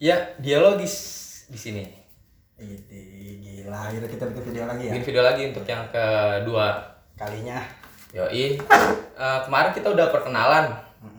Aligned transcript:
Ya, 0.00 0.16
dialogis 0.40 0.96
di 1.52 1.60
sini. 1.60 1.84
Gila, 2.56 3.92
akhirnya 3.92 4.08
kita 4.08 4.32
bikin 4.32 4.44
video 4.48 4.64
lagi 4.64 4.88
ya. 4.88 4.92
Bikin 4.96 5.04
video 5.12 5.20
lagi 5.28 5.42
untuk 5.52 5.68
yang 5.68 5.84
kedua. 5.92 6.80
Kalinya. 7.20 7.60
Yoi. 8.16 8.56
Eh, 8.56 9.40
kemarin 9.44 9.76
kita 9.76 9.92
udah 9.92 10.08
perkenalan. 10.08 10.72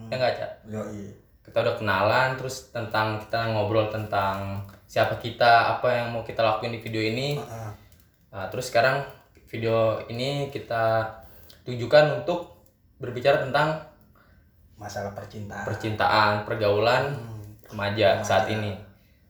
Ya 0.09 0.17
nggak, 0.17 0.33
Cak? 0.33 0.51
Yoi. 0.65 1.13
Kita 1.45 1.61
udah 1.61 1.77
kenalan, 1.77 2.41
terus 2.41 2.73
tentang 2.73 3.21
kita 3.21 3.53
ngobrol 3.53 3.93
tentang 3.93 4.65
siapa 4.89 5.13
kita, 5.21 5.77
apa 5.77 6.01
yang 6.01 6.17
mau 6.17 6.25
kita 6.25 6.41
lakuin 6.41 6.73
di 6.73 6.81
video 6.81 7.05
ini. 7.05 7.37
Heeh. 7.37 7.71
Nah, 8.33 8.49
terus 8.49 8.73
sekarang 8.73 9.05
video 9.45 10.01
ini 10.09 10.49
kita 10.49 11.05
tujukan 11.69 12.25
untuk 12.25 12.65
berbicara 12.97 13.45
tentang 13.45 13.77
Masalah 14.73 15.13
percintaan. 15.13 15.69
percintaan, 15.69 16.33
pergaulan 16.49 17.29
remaja 17.71 18.19
saat 18.21 18.45
ini. 18.47 18.75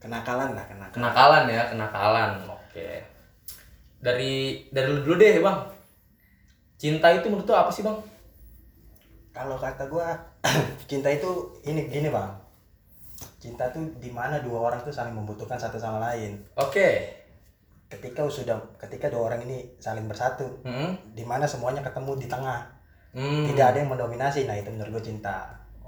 Kenakalan 0.02 0.58
lah, 0.58 0.66
kenakalan. 0.66 0.94
Kenakalan 0.98 1.42
ya, 1.46 1.62
kenakalan. 1.70 2.30
Oke. 2.50 2.88
Dari 4.02 4.66
dari 4.74 4.88
lu 4.90 5.06
dulu 5.06 5.14
deh, 5.14 5.38
Bang. 5.38 5.62
Cinta 6.74 7.06
itu 7.14 7.30
menurut 7.30 7.46
lu 7.46 7.54
apa 7.54 7.70
sih, 7.70 7.86
Bang? 7.86 8.02
Kalau 9.30 9.54
kata 9.54 9.86
gua, 9.86 10.10
cinta 10.90 11.06
itu 11.06 11.30
ini 11.62 11.86
gini, 11.86 12.10
Bang. 12.10 12.34
Cinta 13.38 13.70
tuh 13.70 13.86
di 14.02 14.10
mana 14.10 14.42
dua 14.42 14.70
orang 14.70 14.82
tuh 14.82 14.90
saling 14.90 15.14
membutuhkan 15.14 15.54
satu 15.54 15.78
sama 15.78 16.02
lain. 16.02 16.42
Oke. 16.58 17.22
Ketika 17.86 18.26
sudah 18.26 18.58
ketika 18.82 19.06
dua 19.06 19.30
orang 19.30 19.46
ini 19.46 19.70
saling 19.78 20.10
bersatu, 20.10 20.50
Hmm. 20.66 20.98
di 21.14 21.22
mana 21.22 21.46
semuanya 21.46 21.86
ketemu 21.86 22.18
di 22.18 22.26
tengah. 22.26 22.66
Hmm. 23.14 23.46
Tidak 23.46 23.62
ada 23.62 23.78
yang 23.78 23.92
mendominasi. 23.94 24.50
Nah, 24.50 24.58
itu 24.58 24.66
menurut 24.74 24.98
gua 24.98 25.04
cinta. 25.04 25.36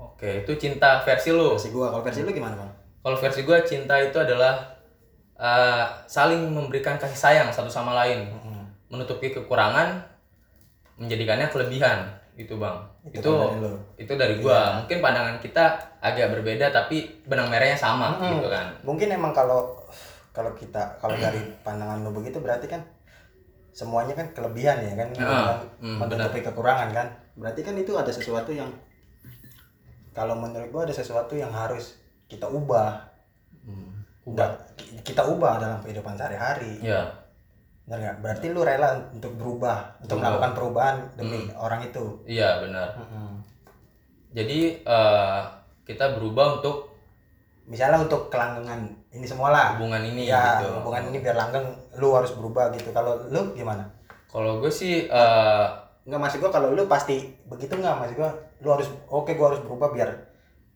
Oke, 0.04 0.44
itu 0.44 0.52
cinta 0.60 1.00
versi 1.00 1.32
lu. 1.32 1.56
Versi 1.56 1.72
gua, 1.72 1.88
kalau 1.88 2.04
versi 2.04 2.20
lu 2.20 2.30
gimana, 2.34 2.54
Bang? 2.58 2.70
Kalau 3.04 3.16
versi 3.20 3.40
gue 3.44 3.58
cinta 3.64 3.94
itu 4.00 4.16
adalah 4.16 4.60
eh, 5.36 5.84
saling 6.08 6.48
memberikan 6.52 6.96
kasih 6.96 7.16
sayang 7.16 7.48
satu 7.52 7.68
sama 7.68 7.92
lain, 7.92 8.32
Mm-mm. 8.32 8.64
menutupi 8.88 9.28
kekurangan, 9.28 10.00
menjadikannya 10.96 11.52
kelebihan, 11.52 12.08
gitu 12.40 12.56
bang. 12.56 12.76
Itu 13.12 13.20
Itu 13.20 13.32
itu 14.00 14.12
dari 14.16 14.40
gua. 14.40 14.80
Mungkin 14.80 15.04
pandangan 15.04 15.36
kita 15.36 15.76
agak 16.00 16.32
berbeda, 16.32 16.72
tapi 16.72 17.20
benang 17.28 17.52
merahnya 17.52 17.76
sama, 17.76 18.16
Mm-mm. 18.16 18.40
gitu 18.40 18.48
kan. 18.48 18.72
Mungkin 18.80 19.08
emang 19.12 19.36
kalau 19.36 19.76
kalau 20.34 20.50
kita 20.56 20.98
kalau 20.98 21.14
dari 21.14 21.38
pandangan 21.62 22.02
lu 22.02 22.10
begitu 22.10 22.42
berarti 22.42 22.66
kan 22.66 22.82
semuanya 23.74 24.14
kan 24.14 24.26
kelebihan 24.34 24.78
ya 24.82 24.94
kan 24.94 25.08
hmm, 25.14 25.98
menutupi 25.98 26.42
kekurangan 26.42 26.90
kan. 26.94 27.06
Berarti 27.34 27.60
kan 27.66 27.74
itu 27.78 27.94
ada 27.94 28.10
sesuatu 28.10 28.50
yang 28.54 28.70
kalau 30.14 30.34
menurut 30.34 30.70
gua 30.70 30.82
ada 30.82 30.94
sesuatu 30.94 31.34
yang 31.34 31.50
harus 31.50 31.98
kita 32.24 32.46
ubah. 32.46 33.02
Ubah. 34.24 34.24
Nggak, 34.24 34.50
ki- 34.74 35.02
kita 35.04 35.22
ubah 35.22 35.58
dalam 35.58 35.78
kehidupan 35.82 36.14
sehari-hari. 36.14 36.80
Ya, 36.80 37.04
Benar 37.84 37.98
nggak? 38.00 38.16
Berarti 38.18 38.46
lu 38.48 38.64
rela 38.64 38.96
untuk 39.12 39.36
berubah, 39.36 40.00
untuk 40.00 40.16
Berubah. 40.16 40.24
melakukan 40.24 40.52
perubahan 40.56 40.96
demi 41.14 41.52
orang 41.52 41.84
itu. 41.84 42.04
iya 42.24 42.56
benar. 42.58 42.96
Mm-mm. 42.96 43.44
Jadi 44.32 44.80
eh, 44.80 45.40
kita 45.84 46.16
berubah 46.16 46.58
untuk 46.58 46.96
Misalnya 47.64 47.96
untuk 47.98 48.28
kelanggengan 48.28 48.84
ini 49.08 49.24
semua 49.24 49.48
lah. 49.48 49.66
hubungan 49.76 50.00
ini, 50.00 50.28
ya, 50.28 50.60
gitu. 50.60 50.68
hubungan 50.80 51.08
ini 51.08 51.16
biar 51.18 51.32
langgeng, 51.32 51.64
lu 51.96 52.12
harus 52.12 52.32
berubah 52.32 52.68
gitu. 52.70 52.92
Kalau 52.92 53.16
lu 53.28 53.52
gimana? 53.52 53.88
Kalau 54.28 54.60
gue 54.60 54.68
sih 54.68 55.08
eh, 55.08 55.66
Enggak 56.04 56.20
maksud 56.20 56.38
gua 56.44 56.50
kalau 56.52 56.68
lu 56.76 56.84
pasti 56.84 57.32
begitu 57.48 57.74
nggak 57.76 57.96
maksud 57.96 58.16
gua 58.20 58.30
lu 58.60 58.68
harus 58.76 58.88
oke 59.08 59.32
gua 59.36 59.52
harus 59.52 59.60
berubah 59.64 59.88
biar 59.92 60.10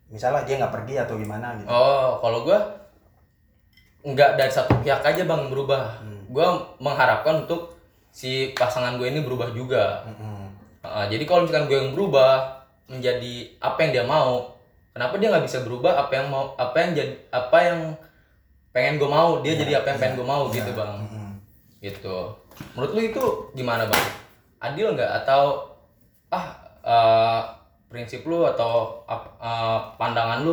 misalnya 0.08 0.44
dia 0.48 0.56
nggak 0.56 0.72
pergi 0.72 0.94
atau 1.00 1.14
gimana 1.20 1.56
gitu. 1.60 1.68
Oh, 1.68 2.20
kalau 2.24 2.44
gua 2.48 2.58
nggak 4.08 4.30
dari 4.40 4.52
satu 4.52 4.72
pihak 4.80 5.04
aja 5.04 5.22
bang 5.28 5.42
berubah. 5.52 6.00
Hmm. 6.00 6.24
Gua 6.32 6.76
mengharapkan 6.80 7.44
untuk 7.44 7.76
si 8.08 8.56
pasangan 8.56 8.96
gue 8.96 9.04
ini 9.04 9.20
berubah 9.22 9.52
juga. 9.52 10.02
Mm-mm. 10.08 10.48
Uh, 10.80 11.06
jadi 11.12 11.22
kalau 11.28 11.44
misalkan 11.44 11.68
gue 11.68 11.78
yang 11.78 11.92
berubah 11.92 12.64
menjadi 12.88 13.34
apa 13.60 13.78
yang 13.84 13.90
dia 13.92 14.04
mau, 14.08 14.58
kenapa 14.96 15.14
dia 15.20 15.28
nggak 15.30 15.44
bisa 15.44 15.62
berubah 15.62 15.92
apa 15.94 16.12
yang 16.18 16.26
mau 16.32 16.56
apa 16.56 16.76
yang 16.82 16.90
jadi 16.96 17.14
apa 17.30 17.58
yang 17.62 17.80
pengen 18.74 18.94
gue 18.98 19.10
mau 19.10 19.38
dia 19.42 19.54
Iya, 19.54 19.60
jadi 19.62 19.72
apa 19.82 19.86
yang 19.94 19.98
pengen 19.98 20.14
gue 20.18 20.26
mau 20.26 20.42
gitu 20.50 20.70
bang 20.74 20.92
Mm-mm. 21.02 21.30
gitu 21.82 22.18
menurut 22.74 22.92
lu 22.94 23.02
itu 23.06 23.24
gimana 23.54 23.86
bang 23.86 24.06
adil 24.58 24.94
nggak 24.94 25.12
atau 25.24 25.64
ah 26.28 26.46
uh, 26.84 27.42
prinsip 27.88 28.26
lu 28.28 28.44
atau 28.44 29.00
uh, 29.08 29.80
pandangan 29.96 30.44
lu 30.44 30.52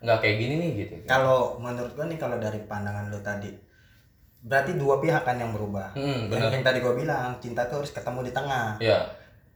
nggak 0.00 0.18
kayak 0.22 0.36
gini 0.40 0.54
nih 0.56 0.70
gitu 0.86 0.94
Kalau 1.04 1.58
menurut 1.60 1.92
gua 1.92 2.06
nih 2.08 2.16
kalau 2.16 2.40
dari 2.40 2.60
pandangan 2.64 3.10
lu 3.12 3.20
tadi 3.20 3.50
berarti 4.40 4.72
dua 4.80 4.96
pihak 4.96 5.20
kan 5.20 5.36
yang 5.36 5.52
berubah. 5.52 5.92
hmm, 5.92 6.00
Yang, 6.00 6.32
benar 6.32 6.48
yang 6.48 6.64
tadi 6.64 6.78
gua 6.80 6.94
bilang 6.96 7.36
cinta 7.44 7.68
tuh 7.68 7.84
harus 7.84 7.92
ketemu 7.92 8.24
di 8.24 8.32
tengah. 8.32 8.80
ya 8.80 8.96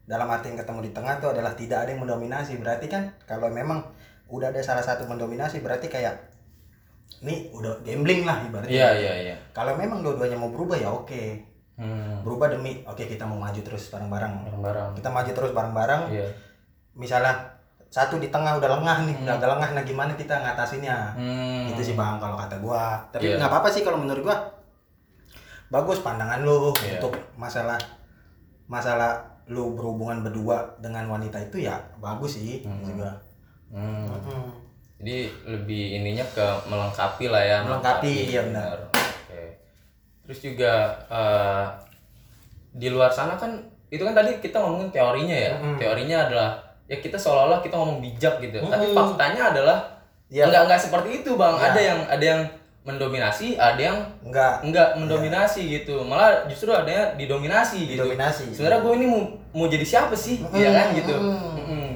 Dalam 0.05 0.28
arti 0.28 0.53
yang 0.53 0.61
ketemu 0.61 0.81
di 0.84 0.93
tengah 0.93 1.16
tuh 1.16 1.33
adalah 1.33 1.56
tidak 1.56 1.89
ada 1.89 1.97
yang 1.97 2.05
mendominasi. 2.05 2.61
Berarti 2.61 2.93
kan 2.93 3.09
kalau 3.25 3.49
memang 3.49 3.81
udah 4.28 4.53
ada 4.53 4.61
salah 4.61 4.84
satu 4.84 5.09
mendominasi 5.09 5.65
berarti 5.65 5.89
kayak 5.89 6.12
nih 7.25 7.49
udah 7.56 7.81
gambling 7.81 8.28
lah 8.28 8.45
ibaratnya. 8.45 8.69
iya 8.69 8.89
iya 9.01 9.12
iya 9.33 9.37
Kalau 9.56 9.72
memang 9.81 10.05
dua-duanya 10.05 10.37
mau 10.37 10.53
berubah 10.53 10.77
ya 10.77 10.93
oke. 10.93 11.41
Hmm, 11.77 12.23
Berubah 12.23 12.49
demi 12.49 12.83
oke 12.83 13.03
kita 13.03 13.23
mau 13.23 13.37
maju 13.37 13.57
terus 13.57 13.89
bareng-bareng. 13.89 14.35
bareng-bareng 14.45 14.89
Kita 14.95 15.09
maju 15.09 15.31
terus 15.31 15.51
bareng-bareng. 15.51 16.03
iya 16.11 16.27
misalnya 16.95 17.35
satu 17.89 18.19
di 18.19 18.27
tengah 18.27 18.59
udah 18.59 18.71
lengah 18.73 19.07
nih, 19.07 19.17
udah 19.23 19.35
agak 19.35 19.51
lengah, 19.51 19.69
nah 19.71 19.83
gimana 19.83 20.11
kita 20.15 20.34
ngatasinnya? 20.37 21.15
hmm, 21.15 21.71
Itu 21.71 21.83
sih 21.84 21.95
bang 21.95 22.19
kalau 22.19 22.34
kata 22.34 22.59
gua. 22.59 22.99
Tapi 23.09 23.23
Iya. 23.25 23.39
nggak 23.39 23.47
apa-apa 23.49 23.69
sih 23.71 23.83
kalau 23.83 23.99
menurut 23.99 24.23
gua. 24.25 24.34
Bagus 25.69 26.03
pandangan 26.03 26.43
lu 26.43 26.75
Iya. 26.77 26.99
untuk 26.99 27.15
masalah 27.34 27.79
masalah 28.65 29.23
lu 29.47 29.75
berhubungan 29.75 30.23
berdua 30.23 30.57
dengan 30.79 31.07
wanita 31.07 31.37
itu 31.39 31.63
ya 31.63 31.77
bagus 31.99 32.34
sih 32.37 32.63
menurut 32.63 32.95
gua. 32.97 33.13
hmm. 33.71 34.07
Mm-mm. 34.09 34.45
Jadi 34.99 35.17
lebih 35.45 35.83
ininya 35.97 36.25
ke 36.31 36.47
melengkapi 36.65 37.27
lah 37.27 37.43
ya. 37.43 37.59
Melengkapi, 37.61 38.15
iya 38.29 38.41
benar. 38.43 38.79
Oke. 38.89 39.03
Terus 40.25 40.41
juga 40.41 40.73
eh, 41.07 41.65
di 42.75 42.89
luar 42.91 43.12
sana 43.12 43.37
kan 43.37 43.55
itu 43.93 44.03
kan 44.03 44.17
tadi 44.17 44.41
kita 44.41 44.59
ngomongin 44.59 44.91
teorinya 44.91 45.37
ya. 45.37 45.53
Mm-mm. 45.61 45.77
Teorinya 45.79 46.17
adalah 46.27 46.51
ya 46.85 46.97
kita 46.99 47.17
seolah-olah 47.17 47.61
kita 47.61 47.77
ngomong 47.77 48.03
bijak 48.03 48.41
gitu. 48.41 48.59
Tapi 48.61 48.91
Mm-mm. 48.91 48.97
faktanya 48.97 49.55
adalah 49.55 49.79
Iya. 50.33 50.49
enggak 50.51 50.63
enggak 50.67 50.81
seperti 50.81 51.09
itu, 51.23 51.31
Bang. 51.37 51.55
Iya. 51.61 51.65
Ada 51.71 51.81
yang 51.81 52.01
ada 52.09 52.25
yang 52.25 52.43
mendominasi, 52.84 53.57
ada 53.57 53.81
yang 53.81 53.99
Enggak 54.21 54.61
enggak 54.61 54.89
mendominasi 54.99 55.63
gitu. 55.81 56.05
Malah 56.05 56.45
justru 56.51 56.69
ada 56.75 56.89
yang 56.89 57.09
didominasi 57.15 57.95
gitu. 57.95 58.03
dominasi. 58.03 58.51
Sebenarnya 58.51 58.81
gue 58.83 58.93
ini 58.99 59.07
mau 59.07 59.23
mau 59.55 59.67
jadi 59.71 59.84
siapa 59.87 60.17
sih? 60.17 60.43
Mm-mm. 60.43 60.57
Iya 60.59 60.71
kan 60.75 60.87
gitu. 60.97 61.15
Mm-mm. 61.15 61.53
Mm-mm. 61.61 61.89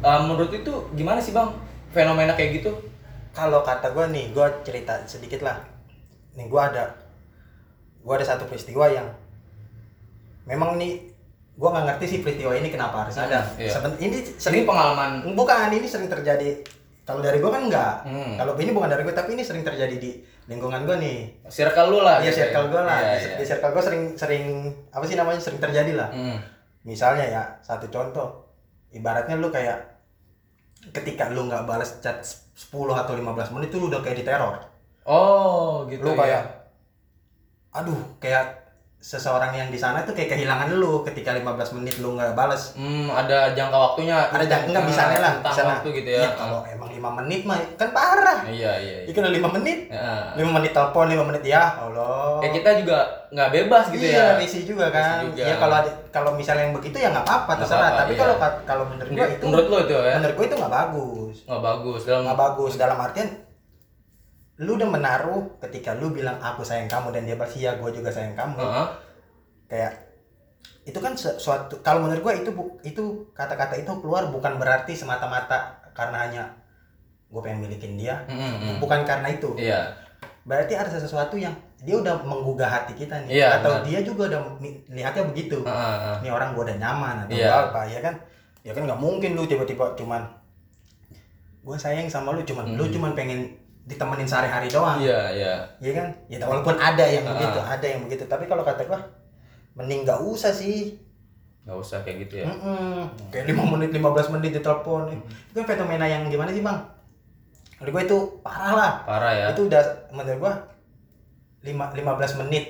Eh, 0.00 0.20
menurut 0.24 0.48
itu 0.50 0.72
gimana 0.96 1.20
sih 1.20 1.36
bang 1.36 1.50
fenomena 1.92 2.32
kayak 2.32 2.62
gitu? 2.62 2.72
Kalau 3.30 3.60
kata 3.62 3.92
gua 3.92 4.08
nih, 4.08 4.32
gua 4.32 4.48
cerita 4.64 4.96
sedikit 5.04 5.44
lah. 5.44 5.60
Nih 6.34 6.48
gua 6.48 6.72
ada 6.72 6.90
gua 8.00 8.16
ada 8.16 8.26
satu 8.26 8.44
peristiwa 8.44 8.86
yang 8.86 9.08
memang 10.44 10.76
nih 10.76 11.08
gua 11.54 11.76
nggak 11.76 11.84
ngerti 11.86 12.04
sih 12.08 12.18
peristiwa 12.20 12.52
ini 12.52 12.68
kenapa 12.68 13.04
harus 13.04 13.16
ada. 13.16 13.44
iya. 13.56 13.68
Seben- 13.68 14.00
ini 14.00 14.18
Ini 14.18 14.40
sering 14.40 14.64
pengalaman. 14.64 15.24
bukan 15.36 15.68
ini 15.70 15.84
sering 15.84 16.08
terjadi 16.08 16.64
kalau 17.04 17.20
dari 17.20 17.42
gua 17.42 17.50
kan 17.50 17.66
enggak. 17.66 17.94
Hmm. 18.06 18.38
Kalau 18.38 18.54
ini 18.56 18.70
bukan 18.70 18.88
dari 18.88 19.02
gua 19.02 19.12
tapi 19.12 19.34
ini 19.34 19.42
sering 19.42 19.66
terjadi 19.66 19.96
di 19.98 20.22
lingkungan 20.46 20.86
gua 20.86 20.96
nih. 20.96 21.42
Circle 21.46 21.88
lu 21.90 22.00
lah. 22.00 22.22
Iya 22.22 22.30
gitu 22.30 22.38
ya. 22.38 22.44
circle 22.48 22.66
gua 22.70 22.82
lah. 22.86 22.98
Iya, 22.98 23.10
di, 23.10 23.18
iya. 23.20 23.36
di 23.36 23.44
circle 23.44 23.72
gua 23.74 23.82
sering 23.82 24.02
sering 24.14 24.44
apa 24.88 25.04
sih 25.04 25.16
namanya 25.18 25.40
sering 25.42 25.60
terjadi 25.60 25.92
lah. 25.98 26.08
Hmm. 26.08 26.38
Misalnya 26.86 27.24
ya 27.26 27.42
satu 27.60 27.90
contoh 27.90 28.48
ibaratnya 28.90 29.36
lu 29.36 29.52
kayak 29.52 29.76
ketika 30.96 31.28
lu 31.28 31.44
nggak 31.44 31.68
balas 31.68 32.00
chat 32.00 32.16
10 32.56 32.72
atau 32.90 33.12
15 33.12 33.52
menit 33.52 33.68
tuh 33.68 33.84
lu 33.84 33.92
udah 33.92 34.00
kayak 34.00 34.24
diteror. 34.24 34.56
Oh 35.04 35.84
gitu. 35.84 36.00
lu 36.00 36.16
ya. 36.16 36.40
Aduh 37.70 38.00
kayak 38.18 38.58
seseorang 39.00 39.48
yang 39.50 39.68
di 39.68 39.80
sana 39.80 40.04
tuh 40.04 40.12
kayak 40.12 40.28
kehilangan 40.30 40.76
lu 40.76 41.00
ketika 41.00 41.32
15 41.32 41.48
menit 41.72 41.96
lu 41.98 42.12
nggak 42.12 42.36
balas 42.36 42.76
Hmm, 42.76 43.08
ada 43.08 43.48
jangka 43.50 43.72
waktunya. 43.72 44.28
ada 44.28 44.44
jangka 44.44 44.68
nggak 44.68 44.84
misalnya 44.84 45.18
lah 45.18 45.32
misalnya 45.40 45.72
waktu 45.74 45.88
gitu 45.96 46.10
ya. 46.10 46.20
Iya, 46.20 46.30
kalau 46.36 46.58
emang 46.66 46.88
5 46.90 47.00
menit 47.16 47.40
mah 47.42 47.56
kan 47.74 47.88
parah 47.90 48.44
Iya 48.44 48.72
iya. 48.76 48.96
iya. 49.00 49.16
udah 49.16 49.32
5 49.32 49.56
menit 49.56 49.78
Ya. 49.88 50.36
5 50.36 50.52
menit 50.52 50.70
telepon 50.70 51.08
5 51.08 51.16
menit 51.24 51.42
ya 51.42 51.62
Allah 51.80 52.44
Kayak 52.44 52.54
kita 52.54 52.70
juga 52.76 52.98
nggak 53.30 53.48
bebas 53.50 53.84
gitu 53.88 54.04
iya, 54.04 54.20
ya. 54.26 54.36
risih 54.36 54.62
juga 54.66 54.86
kan. 54.90 55.00
Risih 55.00 55.28
juga. 55.32 55.42
Ya 55.46 55.54
kalau 55.56 55.78
kalau 56.10 56.30
misalnya 56.34 56.62
yang 56.62 56.76
begitu 56.76 56.96
ya 56.98 57.08
nggak 57.08 57.24
apa-apa 57.24 57.52
terserah. 57.56 57.80
apa-apa, 57.80 58.00
Tapi 58.02 58.12
iya. 58.12 58.20
kalau 58.20 58.34
kalau 58.66 58.84
menurut 58.84 59.10
gua 59.10 59.26
itu 59.30 59.44
Menurut 59.46 59.66
lu 59.66 59.76
itu 59.80 59.94
ya? 59.96 60.14
menurut 60.18 60.34
gua 60.34 60.44
itu 60.44 60.56
nggak 60.58 60.74
bagus. 60.74 61.36
Nggak 61.46 61.62
bagus 61.64 62.00
dalam. 62.04 62.20
Nggak 62.26 62.38
bagus 62.38 62.72
dalam 62.76 62.98
artian 62.98 63.28
lu 64.60 64.76
udah 64.76 64.86
menaruh 64.86 65.56
ketika 65.58 65.96
lu 65.96 66.12
bilang 66.12 66.36
aku 66.38 66.60
sayang 66.60 66.84
kamu 66.84 67.10
dan 67.10 67.24
dia 67.24 67.34
balas 67.34 67.54
iya 67.54 67.74
gua 67.74 67.88
juga 67.88 68.08
sayang 68.08 68.34
kamu. 68.34 68.60
Heeh. 68.60 68.88
Kayak 69.66 69.92
itu 70.82 70.96
kan 70.96 71.12
suatu 71.14 71.80
kalau 71.80 72.04
menurut 72.04 72.20
gua 72.20 72.34
itu 72.34 72.50
itu 72.82 73.04
kata-kata 73.32 73.74
itu 73.74 73.88
keluar 73.98 74.28
bukan 74.28 74.56
berarti 74.56 74.92
semata-mata 74.92 75.80
karena 75.92 76.18
hanya 76.20 76.44
gue 77.26 77.38
pengen 77.38 77.62
milikin 77.62 77.94
dia 77.94 78.26
Mm, 78.26 78.34
mm. 78.34 78.76
bukan 78.82 79.06
karena 79.06 79.30
itu 79.30 79.54
Iya. 79.54 79.94
berarti 80.42 80.74
ada 80.74 80.90
sesuatu 80.90 81.38
yang 81.38 81.54
dia 81.78 81.94
udah 81.94 82.18
menggugah 82.20 82.66
hati 82.66 82.98
kita 82.98 83.22
nih 83.22 83.38
Iya, 83.38 83.62
atau 83.62 83.86
dia 83.86 84.02
juga 84.02 84.26
udah 84.26 84.40
lihatnya 84.88 85.30
begitu 85.30 85.62
heeh. 85.62 86.16
ini 86.20 86.28
orang 86.28 86.52
gue 86.52 86.62
udah 86.64 86.74
nyaman 86.74 87.14
atau 87.22 87.36
Iya. 87.38 87.70
apa 87.70 87.86
ya 87.86 88.02
kan 88.02 88.14
ya 88.60 88.74
kan 88.74 88.82
nggak 88.82 88.98
mungkin 88.98 89.38
lu 89.38 89.46
tiba-tiba 89.46 89.94
cuman 89.94 90.26
gue 91.60 91.76
sayang 91.76 92.08
sama 92.08 92.34
lu 92.34 92.42
cuman 92.42 92.74
lu 92.74 92.82
Hmm. 92.82 92.92
cuman 92.92 93.12
pengen 93.14 93.59
ditemenin 93.82 94.24
sehari-hari 94.24 94.66
doang 94.66 94.98
Iya, 94.98 95.20
iya. 95.30 95.54
ya 95.78 95.92
kan 95.92 96.06
ya 96.26 96.36
walaupun 96.40 96.74
ada 96.74 97.02
yang 97.02 97.22
Ah. 97.22 97.32
begitu 97.32 97.58
ada 97.58 97.86
yang 97.86 98.00
begitu 98.02 98.24
tapi 98.24 98.44
kalau 98.44 98.60
kata 98.60 98.82
gue 98.82 99.00
mending 99.72 100.02
nggak 100.02 100.20
usah 100.20 100.50
sih 100.50 100.94
Nggak 101.60 101.76
usah 101.78 101.98
kayak 102.00 102.24
gitu 102.24 102.34
ya. 102.40 102.46
Mm-mm. 102.46 103.04
kayak 103.28 103.44
5 103.46 103.60
menit 103.68 103.90
15 103.92 104.00
menit 104.30 104.50
ditelepon 104.54 105.12
itu 105.12 105.54
kan 105.54 105.66
fenomena 105.66 106.04
yang 106.04 106.24
gimana 106.26 106.48
sih 106.48 106.60
bang 106.60 106.78
menurut 107.76 107.92
gue 107.94 108.02
itu 108.06 108.18
parah 108.40 108.72
lah 108.72 108.92
Parah 109.04 109.32
ya. 109.32 109.46
itu 109.50 109.64
udah 109.64 109.80
menurut 110.10 110.38
gua 110.38 110.52
lima 111.60 111.88
15 111.88 112.00
menit 112.38 112.64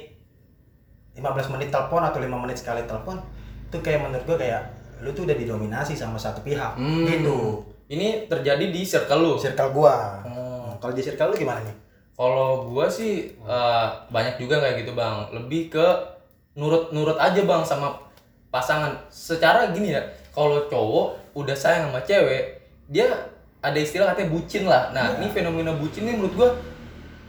15 1.12 1.22
menit 1.50 1.68
telepon 1.68 2.00
atau 2.00 2.18
5 2.18 2.30
menit 2.38 2.56
sekali 2.56 2.82
telepon 2.82 3.18
itu 3.64 3.78
kayak 3.78 4.00
menurut 4.00 4.24
gua 4.24 4.36
kayak 4.36 4.62
lu 4.98 5.10
tuh 5.10 5.22
udah 5.22 5.34
didominasi 5.34 5.92
sama 5.92 6.16
satu 6.16 6.40
pihak 6.40 6.74
Hmm. 6.74 7.04
gitu 7.04 7.62
Ini 7.88 8.26
terjadi 8.26 8.70
di 8.70 8.82
circle 8.84 9.18
lu. 9.20 9.34
circle 9.34 9.70
gua. 9.72 10.22
Kalau 10.80 10.92
di 10.92 11.02
circle 11.02 11.30
lu 11.30 11.36
gimana 11.36 11.60
nih 11.62 11.76
Kalau 12.12 12.68
gua 12.68 12.84
sih 12.84 13.32
eh, 13.32 13.86
banyak 14.08 14.36
juga 14.36 14.60
kayak 14.60 14.84
gitu 14.84 14.92
bang. 14.92 15.24
Lebih 15.32 15.72
ke 15.72 15.86
nurut-nurut 16.52 17.16
aja 17.16 17.40
bang 17.40 17.62
sama 17.62 17.96
pasangan. 18.48 18.92
Secara 19.08 19.72
gini 19.72 19.96
ya, 19.96 20.02
kalau 20.28 20.68
cowok 20.68 21.16
udah 21.32 21.56
sayang 21.56 21.88
sama 21.88 22.04
cewek, 22.04 22.60
dia 22.92 23.08
ada 23.60 23.78
istilah 23.78 24.12
katanya 24.12 24.28
bucin 24.28 24.68
lah. 24.68 24.92
Nah 24.92 25.16
Iya. 25.16 25.16
ini 25.16 25.26
fenomena 25.32 25.72
bucin 25.72 26.04
ini 26.04 26.20
menurut 26.20 26.34
gua, 26.36 26.48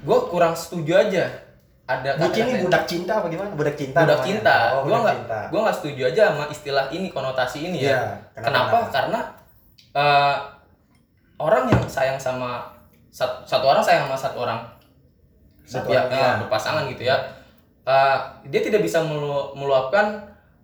gua 0.03 0.18
kurang 0.27 0.53
setuju 0.56 1.00
aja. 1.00 1.24
Ada 1.88 2.19
bucin 2.19 2.48
ini 2.48 2.59
budak 2.63 2.83
cinta 2.83 3.19
apa 3.19 3.27
gimana 3.27 3.51
budak 3.51 3.75
cinta 3.80 4.00
budak 4.03 4.19
namanya. 4.19 4.27
cinta. 4.27 4.56
oh, 4.75 4.81
gua 4.83 4.98
nggak, 5.03 5.18
gua 5.51 5.59
nggak 5.68 5.77
setuju 5.80 6.01
aja 6.07 6.21
sama 6.31 6.44
istilah 6.51 6.86
ini 6.92 7.07
konotasi 7.07 7.59
ini 7.63 7.80
ya. 7.80 7.95
Iya, 7.95 8.01
Kenapa? 8.36 8.44
kenapa? 8.44 8.77
Karena 8.92 9.19
eh, 9.92 10.36
orang 11.39 11.63
yang 11.68 11.83
sayang 11.88 12.19
sama 12.19 12.63
satu, 13.12 13.44
satu 13.44 13.66
orang 13.66 13.84
sayang 13.84 14.08
sama 14.08 14.18
satu 14.18 14.38
orang 14.42 14.60
Satu 15.62 15.88
ya, 15.88 16.02
orang, 16.02 16.12
iya. 16.12 16.40
berpasangan 16.42 16.84
gitu 16.90 17.04
ya. 17.06 17.16
Eh, 17.81 18.18
dia 18.46 18.62
tidak 18.62 18.81
bisa 18.81 19.00
melu- 19.00 19.54
meluapkan 19.54 20.19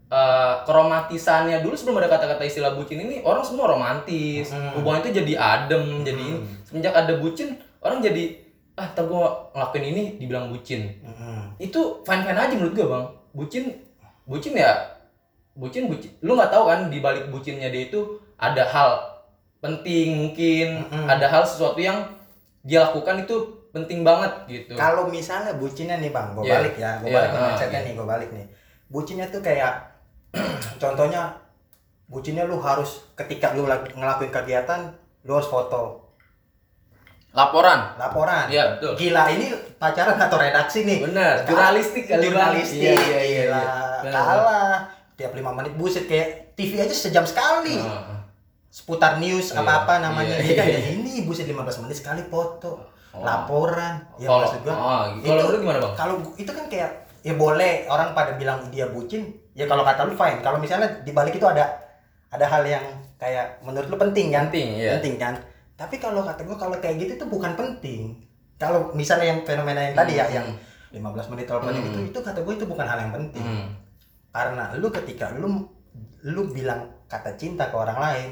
eh, 0.05 0.53
keromatisannya 0.63 1.59
dulu 1.59 1.73
sebelum 1.73 1.97
ada 1.97 2.07
kata-kata 2.09 2.39
istilah 2.41 2.71
bucin 2.73 2.95
ini 2.97 3.19
orang 3.21 3.43
semua 3.43 3.67
romantis 3.67 4.47
Hmm. 4.49 4.71
hubungan 4.73 4.99
itu 5.01 5.11
jadi 5.17 5.33
adem 5.35 5.83
jadi 6.01 6.15
ini 6.17 6.35
semenjak 6.63 6.95
ada 6.95 7.13
bucin 7.17 7.51
orang 7.79 7.99
jadi 7.99 8.39
ah 8.73 8.87
ntar 8.87 9.03
gua 9.03 9.51
ngelakuin 9.51 9.85
ini 9.85 10.03
dibilang 10.15 10.47
bucin 10.47 10.87
Mm-mm. 10.97 11.57
itu 11.57 11.75
fine 12.01 12.23
fine 12.23 12.37
aja 12.37 12.53
menurut 12.53 12.71
gue 12.71 12.85
bang 12.85 13.05
bucin 13.33 13.63
bucin 14.23 14.53
ya 14.53 14.71
bucin 15.53 15.87
bucin 15.87 16.13
lu 16.21 16.35
nggak 16.35 16.51
tahu 16.51 16.63
kan 16.65 16.87
di 16.87 17.01
balik 17.01 17.27
bucinnya 17.27 17.67
dia 17.67 17.83
itu 17.85 17.99
ada 18.37 18.63
hal 18.63 18.91
penting 19.57 20.15
mungkin 20.15 20.85
Mm-mm. 20.85 21.03
ada 21.05 21.25
hal 21.25 21.43
sesuatu 21.43 21.79
yang 21.79 22.05
dia 22.67 22.83
lakukan 22.83 23.23
itu 23.23 23.35
penting 23.71 24.03
banget 24.03 24.31
gitu. 24.51 24.75
Kalau 24.75 25.07
misalnya 25.07 25.55
bucinnya 25.55 26.03
nih 26.03 26.11
bang 26.11 26.35
gue 26.35 26.43
Iya. 26.43 26.53
balik 26.59 26.75
ya 26.75 26.91
gue 26.99 27.07
Iya, 27.07 27.15
balik 27.15 27.29
ke 27.31 27.37
ah, 27.39 27.43
mindsetnya 27.47 27.79
iya. 27.79 27.87
nih 27.87 27.93
gue 27.95 28.07
balik 28.07 28.29
nih. 28.35 28.45
Bucinnya 28.91 29.25
tuh 29.31 29.39
kayak 29.39 29.73
contohnya 30.83 31.21
bucinnya 32.11 32.43
lu 32.43 32.59
harus 32.59 33.07
ketika 33.15 33.55
lu 33.55 33.63
ngelakuin 33.67 34.31
kegiatan 34.35 34.91
lu 35.23 35.31
harus 35.39 35.47
foto. 35.47 36.03
Laporan. 37.31 37.95
Laporan. 38.01 38.49
Iya, 38.49 38.75
betul. 38.75 38.93
gila 38.97 39.23
ini 39.29 39.53
pacaran 39.77 40.17
atau 40.17 40.37
redaksi 40.41 40.83
nih? 40.83 41.05
Benar. 41.05 41.45
Jurnalistik 41.45 42.03
kali 42.09 42.23
jurnalistik. 42.27 42.81
Iya 42.81 42.93
iya 42.97 43.19
iya, 43.21 43.41
gila. 43.45 43.61
Iya. 43.61 43.63
Benar, 44.03 44.13
kalah. 44.13 44.77
Tiap 45.17 45.31
lima 45.37 45.51
menit 45.53 45.73
buset 45.77 46.05
kayak 46.09 46.57
TV 46.57 46.81
aja 46.81 46.95
sejam 46.95 47.23
sekali. 47.23 47.77
Benar. 47.77 48.06
Seputar 48.77 49.17
news 49.17 49.49
Iya, 49.49 49.59
apa-apa 49.59 49.93
namanya 49.99 50.37
iya, 50.37 50.45
ya 50.45 50.55
kan 50.55 50.65
iya. 50.67 50.77
Ya 50.79 50.89
ini 50.93 51.25
buset 51.25 51.49
15 51.49 51.57
menit 51.81 51.97
sekali 51.97 52.21
foto 52.23 52.77
Oh. 53.09 53.25
laporan 53.25 53.97
ya 54.15 54.29
Kalau- 54.29 54.45
maksud 54.45 54.59
gua 54.61 54.75
ah, 54.75 55.03
gitu. 55.11 55.25
Kalau 55.25 55.43
lu 55.47 55.57
gimana, 55.57 55.79
Bang? 55.81 55.93
kalau 55.95 56.15
gua- 56.19 56.37
itu 56.37 56.51
kan 56.51 56.65
kayak 56.67 56.91
ya 57.19 57.33
boleh 57.33 57.89
orang 57.89 58.13
pada 58.13 58.37
bilang 58.37 58.69
dia 58.69 58.85
bucin 58.85 59.25
ya 59.51 59.65
kalau 59.65 59.81
kata 59.81 60.05
lu 60.05 60.13
fine 60.13 60.37
kalau 60.39 60.61
misalnya 60.61 61.01
di 61.01 61.11
balik 61.11 61.33
itu 61.33 61.43
ada 61.43 61.65
ada 62.29 62.45
hal 62.45 62.61
yang 62.61 62.85
kayak 63.17 63.57
menurut 63.59 63.89
lu 63.89 63.97
penting 63.97 64.29
kan 64.29 64.45
Penting, 64.47 64.69
iya. 64.77 64.91
penting 64.93 65.17
kan 65.17 65.33
tapi 65.73 65.97
kalau 65.97 66.21
kata 66.21 66.45
gua 66.45 66.55
kalau 66.55 66.77
kayak 66.77 66.95
gitu 66.99 67.11
itu 67.15 67.25
bukan 67.25 67.57
penting 67.57 68.21
kalau 68.55 68.93
misalnya 68.93 69.27
yang 69.27 69.41
fenomena 69.41 69.81
yang 69.81 69.95
tadi 69.95 70.13
ya 70.13 70.25
Hmm. 70.27 70.35
yang 70.35 70.47
15 70.93 71.25
menit 71.27 71.45
telepon 71.45 71.73
Hmm. 71.73 71.89
itu 71.89 71.99
itu 72.05 72.19
kata 72.21 72.39
gue 72.39 72.53
itu 72.53 72.65
bukan 72.65 72.85
hal 72.85 72.99
yang 72.99 73.11
penting 73.11 73.41
Hmm. 73.41 73.65
karena 74.29 74.77
lu 74.77 74.87
ketika 74.89 75.33
lu 75.33 75.65
lu 76.23 76.41
bilang 76.47 76.79
kata 77.07 77.33
cinta 77.33 77.65
ke 77.65 77.75
orang 77.75 77.97
lain 77.97 78.29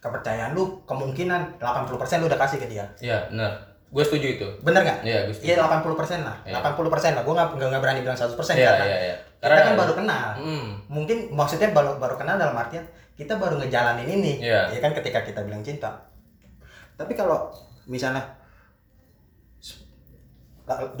kepercayaan 0.00 0.56
lu 0.56 0.80
kemungkinan 0.84 1.60
80% 1.60 2.20
lu 2.20 2.26
udah 2.26 2.40
kasih 2.40 2.58
ke 2.58 2.66
dia 2.66 2.84
iya 2.98 3.28
benar 3.28 3.52
gue 3.90 4.00
setuju 4.00 4.26
itu 4.38 4.48
bener 4.64 4.80
nggak 4.80 4.98
iya 5.04 5.18
gue 5.28 5.34
setuju 5.34 5.46
Iya 5.50 5.56
80% 5.60 6.22
lah, 6.22 6.36
Iya. 6.46 6.62
80% 6.62 7.16
lah. 7.18 7.22
Gue 7.26 7.34
nggak 7.34 7.48
nggak 7.58 7.82
berani 7.82 8.00
bilang 8.06 8.14
100% 8.14 8.54
iya 8.54 8.70
karena 8.70 8.86
iya 8.86 8.98
iya 9.02 9.16
kita 9.40 9.62
kan 9.66 9.74
baru 9.74 9.92
kenal. 9.96 10.28
Hmm. 10.36 10.68
Mungkin 10.86 11.18
maksudnya 11.32 11.72
baru 11.72 11.96
baru 11.98 12.14
kenal 12.14 12.36
dalam 12.38 12.54
artian 12.54 12.86
kita 13.18 13.34
baru 13.34 13.58
ngejalanin 13.58 14.06
ini. 14.06 14.46
Iya. 14.46 14.70
Ya 14.70 14.78
kan 14.78 14.94
ketika 14.94 15.26
kita 15.26 15.42
bilang 15.42 15.64
cinta. 15.66 16.06
Tapi 16.94 17.18
kalau 17.18 17.50
misalnya 17.88 18.20
20% 20.70 20.94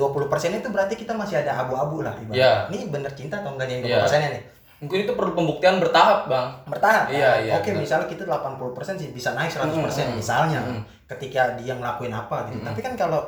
itu 0.50 0.68
berarti 0.74 0.98
kita 0.98 1.14
masih 1.14 1.46
ada 1.46 1.62
abu-abu 1.62 2.02
lah 2.02 2.16
ibaratnya. 2.18 2.34
Iya. 2.34 2.52
Ini 2.74 2.90
bener 2.90 3.12
cinta 3.14 3.38
atau 3.38 3.54
enggak 3.54 3.70
nih 3.70 3.86
Iya. 3.86 4.02
20% 4.02 4.18
nya 4.18 4.28
nih? 4.34 4.42
Mungkin 4.80 5.04
itu 5.04 5.12
perlu 5.12 5.32
pembuktian 5.32 5.76
bertahap 5.76 6.24
bang 6.24 6.48
Bertahap. 6.64 7.12
Iya, 7.12 7.28
kan? 7.30 7.44
iya, 7.44 7.52
Oke, 7.60 7.70
benar. 7.70 7.80
misalnya 7.84 8.06
kita 8.08 8.22
80% 8.24 8.96
sih 8.96 9.08
bisa 9.12 9.36
naik 9.36 9.52
100% 9.52 9.68
Mm, 9.68 9.84
mm, 9.84 10.16
misalnya 10.16 10.60
mm. 10.60 10.80
ketika 11.06 11.52
dia 11.54 11.76
ngelakuin 11.76 12.10
apa 12.10 12.48
gitu. 12.48 12.58
Mm. 12.58 12.66
Tapi 12.72 12.80
kan 12.80 12.94
kalau 12.96 13.20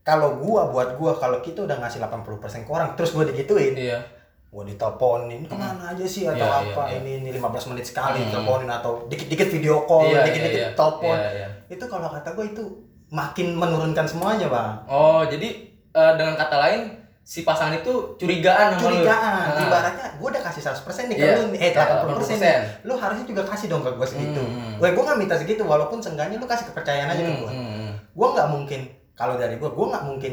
kalau 0.00 0.36
gua 0.36 0.68
buat 0.68 0.94
gua 0.94 1.16
kalau 1.16 1.40
kita 1.40 1.64
udah 1.64 1.80
ngasih 1.80 1.98
80% 1.98 2.62
ke 2.62 2.70
orang 2.70 2.94
terus 2.94 3.10
gua 3.10 3.24
digituin 3.24 3.74
iya 3.74 3.98
gua 4.46 4.62
diteleponin 4.62 5.42
ke 5.44 5.52
mana 5.52 5.90
aja 5.90 6.06
sih 6.06 6.22
atau 6.24 6.38
Iya, 6.38 6.70
apa 6.70 6.82
iya, 6.86 6.94
iya. 6.94 6.98
ini 7.02 7.10
ini 7.20 7.30
15 7.34 7.72
menit 7.72 7.84
sekali 7.84 8.20
Hmm. 8.20 8.30
teleponin 8.30 8.70
atau 8.70 9.02
dikit-dikit 9.04 9.48
video 9.50 9.82
call 9.82 10.06
Iya, 10.06 10.22
dikit-dikit 10.22 10.60
iya, 10.60 10.68
iya. 10.70 10.76
telepon 10.76 11.16
Iya, 11.16 11.30
iya. 11.34 11.48
itu 11.66 11.84
kalau 11.84 12.06
kata 12.06 12.28
gua 12.32 12.46
itu 12.46 12.62
makin 13.08 13.48
menurunkan 13.52 14.04
semuanya 14.04 14.46
bang 14.46 14.70
Oh, 14.86 15.24
jadi 15.24 15.48
eh, 15.90 16.12
dengan 16.14 16.36
kata 16.36 16.56
lain 16.56 16.80
si 17.26 17.42
pasangan 17.42 17.74
itu 17.74 17.90
curigaan 18.14 18.70
sama 18.70 18.78
lu. 18.78 19.02
curigaan 19.02 19.46
Ah. 19.50 19.58
ibaratnya 19.58 20.06
gua 20.16 20.28
udah 20.30 20.42
kasih 20.44 20.62
100% 20.62 21.10
nih 21.10 21.16
ke 21.16 21.24
Iya. 21.24 21.34
lu 21.34 21.42
nih, 21.50 21.58
eh 21.60 21.70
80% 21.74 22.38
nih. 22.38 22.38
80%. 22.38 22.86
lu 22.86 22.94
harusnya 22.94 23.26
juga 23.26 23.42
kasih 23.44 23.66
dong 23.66 23.82
ke 23.82 23.90
gua 23.90 24.06
segitu 24.06 24.38
Hmm. 24.40 24.78
Gue 24.78 24.88
gua 24.92 25.02
nggak 25.04 25.18
minta 25.18 25.34
segitu 25.34 25.62
walaupun 25.62 25.98
seenggaknya 25.98 26.36
lu 26.36 26.46
kasih 26.46 26.70
kepercayaan 26.70 27.08
aja 27.08 27.18
ke 27.18 27.26
Hmm, 27.26 27.40
gua 27.40 27.50
hmm, 27.50 27.66
hmm. 27.68 27.92
gua 28.14 28.28
nggak 28.30 28.48
mungkin 28.48 28.80
kalau 29.12 29.34
dari 29.34 29.54
gua 29.56 29.68
gua 29.68 29.86
nggak 29.90 30.04
mungkin 30.06 30.32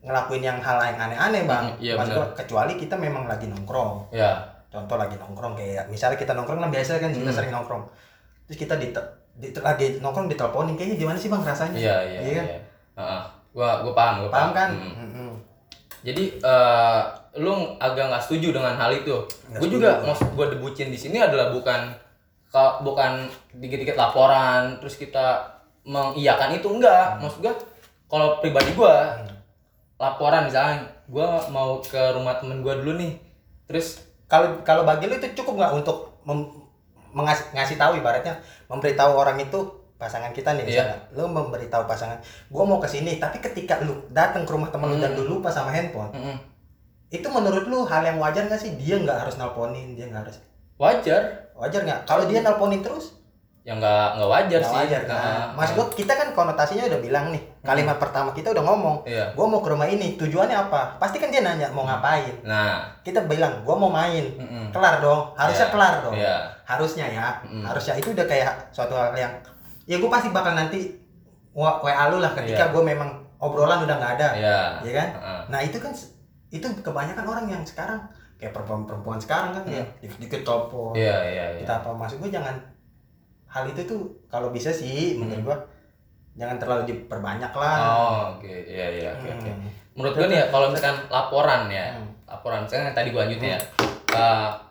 ngelakuin 0.00 0.42
yang 0.42 0.58
hal 0.58 0.76
yang 0.82 0.98
aneh-aneh 1.00 1.42
bang 1.44 1.64
Hmm, 1.70 1.80
iya, 1.80 1.94
gua, 1.96 2.26
kecuali 2.34 2.74
kita 2.74 2.92
memang 2.94 3.24
lagi 3.24 3.46
nongkrong 3.46 4.10
Ya. 4.10 4.36
contoh 4.68 4.98
lagi 4.98 5.16
nongkrong 5.16 5.54
kayak 5.54 5.86
misalnya 5.86 6.18
kita 6.18 6.34
nongkrong 6.34 6.60
kan 6.60 6.68
biasa 6.68 6.98
kan 6.98 7.08
kita 7.08 7.24
Hmm. 7.24 7.32
sering 7.32 7.48
nongkrong 7.50 7.86
terus 8.44 8.58
kita 8.58 8.74
di, 8.74 8.90
di 9.32 9.48
lagi 9.56 9.96
nongkrong 9.98 10.26
diteleponin 10.26 10.74
kayaknya 10.74 10.96
gimana 10.98 11.14
sih 11.14 11.28
bang 11.28 11.40
rasanya 11.40 11.78
Iya, 11.78 11.96
iya, 12.02 12.18
Iya 12.18 12.20
iya. 12.22 12.34
kan? 12.34 12.46
Heeh. 12.96 13.22
Gua 13.54 13.70
gua 13.80 13.92
paham, 13.92 14.14
gua 14.20 14.30
paham 14.30 14.50
kan 14.50 14.70
Hmm. 14.74 14.92
Mm-mm. 15.00 15.30
Jadi 16.04 16.24
eh, 16.36 17.00
lu 17.34 17.50
agak 17.76 18.04
nggak 18.06 18.22
setuju 18.22 18.52
dengan 18.52 18.76
hal 18.76 18.92
itu. 18.92 19.24
Gue 19.50 19.68
juga 19.68 20.04
maksud 20.04 20.30
gue 20.30 20.46
debutin 20.52 20.88
di 20.88 20.96
sini 20.96 21.18
adalah 21.18 21.50
bukan 21.50 21.90
ka- 22.46 22.78
bukan 22.78 23.24
dikit-dikit 23.52 23.96
laporan 23.96 24.78
terus 24.78 24.94
kita 24.94 25.42
mengiyakan 25.82 26.54
itu 26.54 26.68
enggak. 26.68 27.18
Maksud 27.18 27.40
gue 27.40 27.54
kalau 28.06 28.38
pribadi 28.38 28.70
gue 28.70 28.94
Hmm. 28.94 29.32
laporan 29.96 30.44
misalnya 30.44 30.78
gue 31.04 31.26
mau 31.48 31.80
ke 31.80 32.12
rumah 32.12 32.36
temen 32.36 32.60
gue 32.60 32.74
dulu 32.76 32.92
nih. 32.94 33.16
Terus 33.64 33.98
kalau 34.24 34.60
kalau 34.60 34.84
bagi 34.84 35.04
lu 35.04 35.14
itu 35.14 35.32
cukup 35.34 35.56
nggak 35.56 35.72
untuk 35.74 36.20
mem- 36.22 36.52
mengas- 37.10 37.48
ngasih 37.50 37.74
tahu 37.74 37.96
ibaratnya 37.96 38.36
memberitahu 38.66 39.12
orang 39.12 39.38
itu 39.38 39.58
pasangan 39.96 40.30
kita 40.30 40.52
nih 40.52 40.64
Iya. 40.64 40.68
misalnya 40.84 40.96
lu 41.12 41.24
memberitahu 41.28 41.84
pasangan 41.84 42.18
gua 42.48 42.64
mau 42.64 42.78
ke 42.78 42.86
sini 42.86 43.16
tapi 43.16 43.38
ketika 43.38 43.78
lu 43.80 43.94
datang 44.10 44.42
ke 44.42 44.50
rumah 44.50 44.68
temen 44.68 44.88
lu 44.88 44.98
dan 44.98 45.10
Hmm. 45.10 45.20
lu 45.20 45.38
lupa 45.38 45.48
sama 45.48 45.70
handphone 45.70 46.10
mm-mm, 46.10 46.36
itu 47.08 47.26
menurut 47.26 47.64
lu 47.64 47.82
hal 47.82 48.02
yang 48.02 48.18
wajar 48.18 48.44
nggak 48.44 48.58
sih 48.58 48.74
dia 48.74 48.96
nggak 48.96 49.14
harus 49.16 49.34
nelponin 49.34 49.94
dia 49.94 50.04
nggak 50.04 50.22
harus 50.22 50.42
wajar. 50.76 51.22
wajar 51.54 51.80
nggak 51.82 52.00
kalau 52.04 52.24
dia 52.24 52.40
nelponin 52.40 52.80
terus 52.80 53.14
Ya 53.64 53.72
nggak 53.72 54.08
nggak 54.12 54.28
wajar 54.28 54.58
nggak 54.60 54.68
sih. 54.68 54.76
wajar 54.76 55.00
kan 55.02 55.16
Nah, 55.16 55.46
mas 55.56 55.72
gua 55.72 55.88
kita 55.88 56.12
kan 56.12 56.28
konotasinya 56.30 56.84
udah 56.84 57.00
bilang 57.00 57.32
nih 57.32 57.40
kalimat 57.62 57.96
pertama 57.96 58.28
kita 58.30 58.52
udah 58.52 58.60
ngomong 58.62 58.96
Iya. 59.06 59.32
gua 59.32 59.46
mau 59.46 59.58
ke 59.58 59.70
rumah 59.70 59.86
ini 59.86 60.20
tujuannya 60.20 60.52
apa 60.60 60.98
pasti 60.98 61.16
kan 61.16 61.32
dia 61.32 61.40
nanya 61.40 61.70
mau 61.70 61.80
ngapain 61.82 62.44
Nah, 62.44 62.84
kita 63.00 63.24
bilang 63.24 63.64
gua 63.64 63.72
mau 63.74 63.88
main 63.88 64.20
mm-mm. 64.36 64.68
kelar 64.68 65.00
dong 65.00 65.32
harusnya 65.32 65.64
Iya. 65.64 65.72
kelar 65.72 65.94
dong 66.02 66.12
Iya. 66.12 66.36
harusnya 66.62 67.06
ya 67.08 67.26
Mm. 67.40 67.64
harusnya 67.64 67.94
itu 67.94 68.12
udah 68.12 68.26
kayak 68.26 68.52
suatu 68.68 68.92
hal 68.92 69.14
yang 69.14 69.32
ya 69.84 69.96
gue 69.96 70.08
pasti 70.08 70.28
bakal 70.28 70.52
nanti 70.52 70.92
wa 71.52 71.78
lu 72.08 72.18
lah 72.18 72.32
ketika 72.34 72.66
Iya. 72.66 72.72
gue 72.72 72.82
memang 72.82 73.10
obrolan 73.38 73.84
udah 73.84 73.94
nggak 73.94 74.12
ada 74.18 74.28
Iya. 74.34 74.58
ya 74.82 74.92
kan 74.92 75.08
Heeh. 75.14 75.40
nah 75.48 75.60
itu 75.60 75.76
kan 75.76 75.92
itu 76.48 76.66
kebanyakan 76.80 77.24
orang 77.24 77.46
yang 77.46 77.62
sekarang 77.62 78.00
kayak 78.34 78.50
perempuan-perempuan 78.50 79.18
sekarang 79.18 79.52
kan 79.52 79.62
ya 79.64 79.80
Hmm. 79.80 79.92
dikit-dikit 80.00 80.42
telepon 80.42 80.92
Iya, 80.92 81.16
iya, 81.24 81.44
iya. 81.54 81.58
kita 81.62 81.72
apa 81.78 81.90
maksud 81.92 82.18
gue 82.18 82.30
jangan 82.30 82.56
hal 83.46 83.64
itu 83.66 83.82
tuh 83.84 84.00
kalau 84.26 84.50
bisa 84.50 84.68
sih 84.68 85.14
menurut 85.14 85.42
gue 85.44 85.56
jangan 86.34 86.58
terlalu 86.58 86.82
diperbanyak 86.84 87.52
lah 87.54 87.76
Hmm. 87.76 87.94
Oh, 87.94 88.22
oke. 88.34 88.50
Iya, 88.50 88.86
iya, 88.92 89.08
oke, 89.14 89.28
oke. 89.30 89.46
Hmm. 89.48 89.70
Menurut 89.94 90.14
gue 90.16 90.26
nih 90.26 90.38
ya, 90.42 90.46
kalau 90.50 90.66
misalkan 90.66 90.98
laporan 91.06 91.70
ya, 91.70 91.94
Hmm. 91.94 92.10
laporan 92.26 92.66
misalkan 92.66 92.90
tadi 92.90 93.08
gue 93.08 93.20
lanjutin 93.20 93.54
ya. 93.54 93.60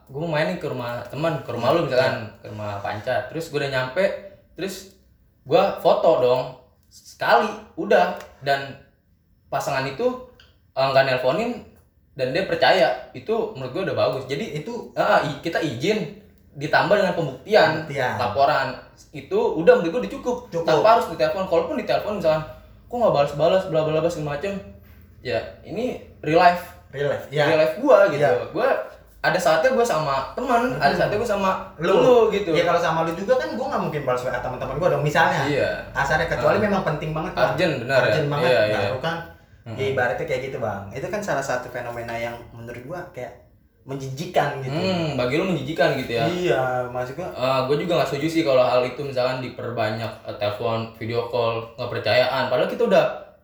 gue 0.03 0.19
mau 0.19 0.29
main 0.29 0.45
nih 0.45 0.59
ke 0.59 0.67
rumah 0.67 0.99
teman, 1.07 1.39
ke 1.41 1.49
rumah 1.49 1.71
lu 1.71 1.87
misalkan, 1.87 2.27
ke 2.37 2.47
rumah 2.47 2.75
Panca. 2.79 3.23
Terus 3.31 3.47
gue 3.47 3.57
udah 3.57 3.71
nyampe, 3.71 4.03
terus 4.53 4.92
gue 5.43 5.63
foto 5.79 6.11
dong 6.19 6.41
sekali, 6.87 7.47
udah. 7.75 8.15
Dan 8.39 8.75
pasangan 9.47 9.83
itu 9.83 10.05
eh, 10.71 10.87
nggak 10.87 11.05
nelponin 11.05 11.61
dan 12.13 12.29
dia 12.29 12.45
percaya 12.45 12.87
itu 13.11 13.33
menurut 13.53 13.71
gue 13.71 13.83
udah 13.85 13.97
bagus. 13.97 14.23
Jadi 14.25 14.57
itu 14.57 14.89
i- 15.21 15.39
kita 15.39 15.57
izin 15.57 16.21
ditambah 16.53 16.93
dengan 16.93 17.13
pembuktian, 17.13 17.83
Pembuktian. 17.83 18.13
laporan 18.15 18.67
itu 19.09 19.33
udah 19.57 19.73
menurut 19.75 19.89
gue 19.91 20.01
udah 20.05 20.13
cukup. 20.13 20.37
Cukup. 20.49 20.65
tanpa 20.65 20.87
harus 20.93 21.09
ditelepon 21.09 21.45
kalaupun 21.47 21.75
ditelepon 21.77 22.13
misalkan 22.17 22.45
kok 22.85 22.93
nggak 22.93 23.09
balas-balas 23.11 23.63
bla 23.65 23.81
bla 23.81 23.97
bla 23.97 24.05
segala 24.05 24.37
macam 24.37 24.53
ya 25.19 25.41
ini 25.63 25.97
real 26.21 26.37
life 26.37 26.61
real 26.93 27.09
life 27.09 27.25
real 27.27 27.49
ya 27.49 27.57
life 27.57 27.75
gua 27.81 28.05
gitu 28.05 28.21
Iya. 28.21 28.53
gua 28.53 28.69
ada 29.23 29.39
saatnya 29.39 29.71
gua 29.71 29.81
sama 29.81 30.35
teman 30.35 30.67
ada 30.75 30.91
saatnya 30.91 31.15
gua 31.15 31.29
sama 31.29 31.51
Lu. 31.79 31.95
lu, 31.95 32.17
gitu 32.27 32.51
ya 32.51 32.61
kalau 32.61 32.75
sama 32.77 33.07
lu 33.07 33.15
juga 33.15 33.39
kan 33.39 33.47
gue 33.49 33.63
nggak 33.63 33.81
mungkin 33.81 34.01
balas 34.03 34.19
WA 34.21 34.35
teman-teman 34.35 34.75
gue 34.75 34.89
dong 34.91 34.99
misalnya 35.01 35.47
iya 35.47 35.69
kasarnya 35.89 36.27
kecuali 36.27 36.59
memang 36.59 36.83
penting 36.83 37.15
banget 37.15 37.31
Bang. 37.31 37.55
Urgent, 37.55 37.73
benar 37.81 37.97
ya? 37.97 38.05
Urgent 38.05 38.27
banget 38.27 38.45
Iya, 38.45 38.61
iya. 38.61 38.79
baru 38.85 38.99
kan 38.99 39.17
Mhm. 39.63 39.75
ya 39.79 39.85
ibaratnya 39.89 40.25
kayak 40.27 40.41
gitu 40.43 40.57
bang 40.59 40.83
itu 40.91 41.07
kan 41.07 41.23
salah 41.23 41.39
satu 41.39 41.71
fenomena 41.71 42.11
yang 42.11 42.35
menurut 42.51 42.83
gua 42.83 42.99
kayak 43.09 43.31
menjijikan 43.83 44.59
gitu 44.59 44.71
hmm 44.71 45.15
bagi 45.15 45.35
lu 45.35 45.43
menjijikan 45.45 45.95
gitu 45.95 46.11
ya 46.13 46.23
iya 46.27 46.61
maksud 46.85 47.15
gua 47.15 47.31
gue 47.63 47.77
juga 47.79 47.99
nggak 47.99 48.09
setuju 48.09 48.27
sih 48.29 48.43
kalau 48.43 48.59
hal 48.59 48.79
itu 48.81 48.99
misalkan 48.99 49.39
diperbanyak 49.39 50.11
eh, 50.23 50.35
telepon, 50.35 50.91
video 50.93 51.27
call, 51.27 51.63
nggak 51.75 51.89
percayaan. 51.89 52.47
Padahal 52.47 52.67
kita 52.67 52.83
udah 52.85 53.03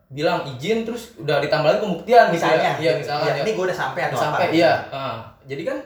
bilang 0.10 0.42
izin 0.44 0.84
terus 0.84 1.14
udah 1.16 1.38
ditambah 1.38 1.70
lagi 1.70 1.80
pembuktian 1.80 2.26
gitu 2.28 2.36
misalnya 2.36 2.64
ya. 2.66 2.76
Iya 2.80 2.92
misalnya. 2.98 3.30
ya, 3.30 3.44
ini 3.44 3.52
gue 3.54 3.66
udah 3.68 3.78
sampai 3.78 4.02
atau 4.08 4.18
sampai 4.18 4.46
apa 4.48 4.56
iya. 4.56 4.74
Ah, 4.90 5.16
jadi 5.50 5.62
kan 5.66 5.78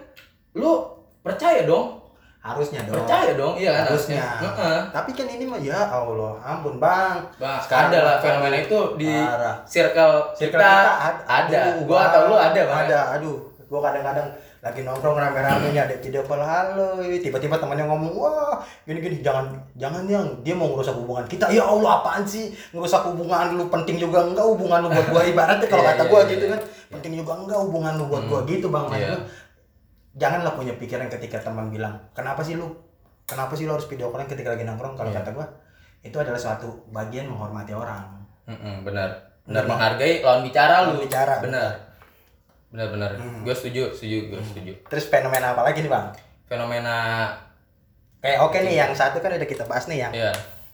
lu 0.53 0.83
percaya 1.19 1.63
dong, 1.63 2.03
harusnya 2.37 2.83
dong. 2.83 2.99
Percaya 2.99 3.31
dong, 3.33 3.55
iya 3.55 3.71
kan 3.73 3.83
harusnya. 3.87 4.21
Heeh. 4.37 4.79
tapi 4.91 5.15
kan 5.15 5.25
ini 5.25 5.43
mah 5.43 5.57
ya 5.57 5.79
Allah 5.87 6.35
ampun 6.43 6.75
bang. 6.75 7.23
Bang, 7.39 7.57
Sekarang 7.57 7.87
ada 7.87 7.99
lah 8.01 8.13
ada. 8.13 8.21
fenomena 8.21 8.57
itu 8.59 8.79
di 8.99 9.07
Parah. 9.09 9.55
circle, 9.63 10.15
Circle 10.35 10.59
kita, 10.59 10.75
ad- 10.99 11.23
ada. 11.25 11.59
aduh, 11.71 11.87
Gua 11.87 11.99
atau 12.05 12.21
lu 12.27 12.35
ada, 12.35 12.61
Bang. 12.61 12.77
ada 12.83 12.99
aduh. 13.15 13.39
Gua 13.65 13.79
kadang-kadang 13.81 14.27
lagi 14.59 14.79
nongkrong 14.79 15.17
rame-rame 15.17 15.71
nih 15.71 15.81
ada 15.81 15.95
video 15.97 16.21
call 16.21 16.39
halo. 16.39 16.95
Tiba-tiba 17.01 17.57
temannya 17.57 17.83
ngomong 17.83 18.13
wah 18.13 18.55
gini-gini 18.85 19.19
jangan 19.19 19.49
jangan 19.75 20.05
yang. 20.05 20.23
Dia 20.39 20.53
mau 20.53 20.69
ngerusak 20.69 20.93
hubungan 20.93 21.25
kita. 21.25 21.49
Ya 21.49 21.65
Allah 21.65 21.99
apaan 21.99 22.23
sih? 22.23 22.53
Ngerusak 22.69 23.01
hubungan 23.03 23.57
lu 23.57 23.67
penting 23.67 23.97
juga 23.97 24.23
enggak 24.23 24.45
hubungan 24.45 24.83
lu 24.83 24.89
buat 24.89 25.07
gua. 25.09 25.21
Ibaratnya 25.25 25.65
kalau 25.65 25.83
Iya, 25.83 25.89
kata 25.89 26.03
iya, 26.03 26.11
gua 26.11 26.19
iya, 26.21 26.31
gitu 26.31 26.45
kan 26.47 26.59
penting 26.91 27.13
juga 27.17 27.31
enggak 27.33 27.59
hubungan 27.59 27.93
lu 27.97 28.05
buat 28.07 28.23
gua. 28.23 28.39
Gitu 28.45 28.67
bang 28.69 28.85
janganlah 30.13 30.53
punya 30.53 30.73
pikiran 30.73 31.09
ketika 31.09 31.39
teman 31.39 31.67
bilang 31.67 31.97
kenapa 32.11 32.39
sih 32.39 32.53
lu 32.53 32.69
kenapa 33.23 33.53
sih 33.53 33.63
lu 33.63 33.73
harus 33.73 33.85
video 33.85 34.07
callan 34.07 34.25
ketika 34.25 34.49
lagi 34.49 34.61
nongkrong 34.61 34.93
kalau 34.93 35.09
Iya. 35.09 35.19
kata 35.19 35.29
gua 35.31 35.47
itu 36.01 36.13
adalah 36.13 36.37
suatu 36.37 36.67
bagian 36.87 37.25
menghormati 37.25 37.71
orang 37.71 38.21
Mm-mm, 38.43 38.83
benar. 38.83 39.07
Benar 39.41 39.63
Benar. 39.63 39.63
menghargai 39.65 40.19
lawan 40.19 40.41
bicara 40.41 40.75
lu. 40.85 40.99
Bicara, 40.99 41.39
Benar. 41.39 41.71
Benar 42.69 42.87
benar. 42.89 43.11
Hmm. 43.15 43.39
Gue 43.41 43.53
setuju, 43.53 43.87
setuju, 43.89 44.17
gue 44.29 44.41
setuju. 44.41 44.73
terus 44.85 45.05
fenomena 45.05 45.51
apa 45.51 45.63
lagi 45.63 45.79
nih 45.79 45.87
bang 45.87 46.07
Fenomena 46.43 46.97
kayak 48.19 48.39
oke 48.39 48.57
nih 48.57 48.75
yang 48.77 48.91
satu 48.91 49.19
kan 49.19 49.31
udah 49.31 49.45
kita 49.45 49.63
bahas 49.63 49.85
nih 49.85 49.99
yang 50.01 50.11
ya 50.11 50.31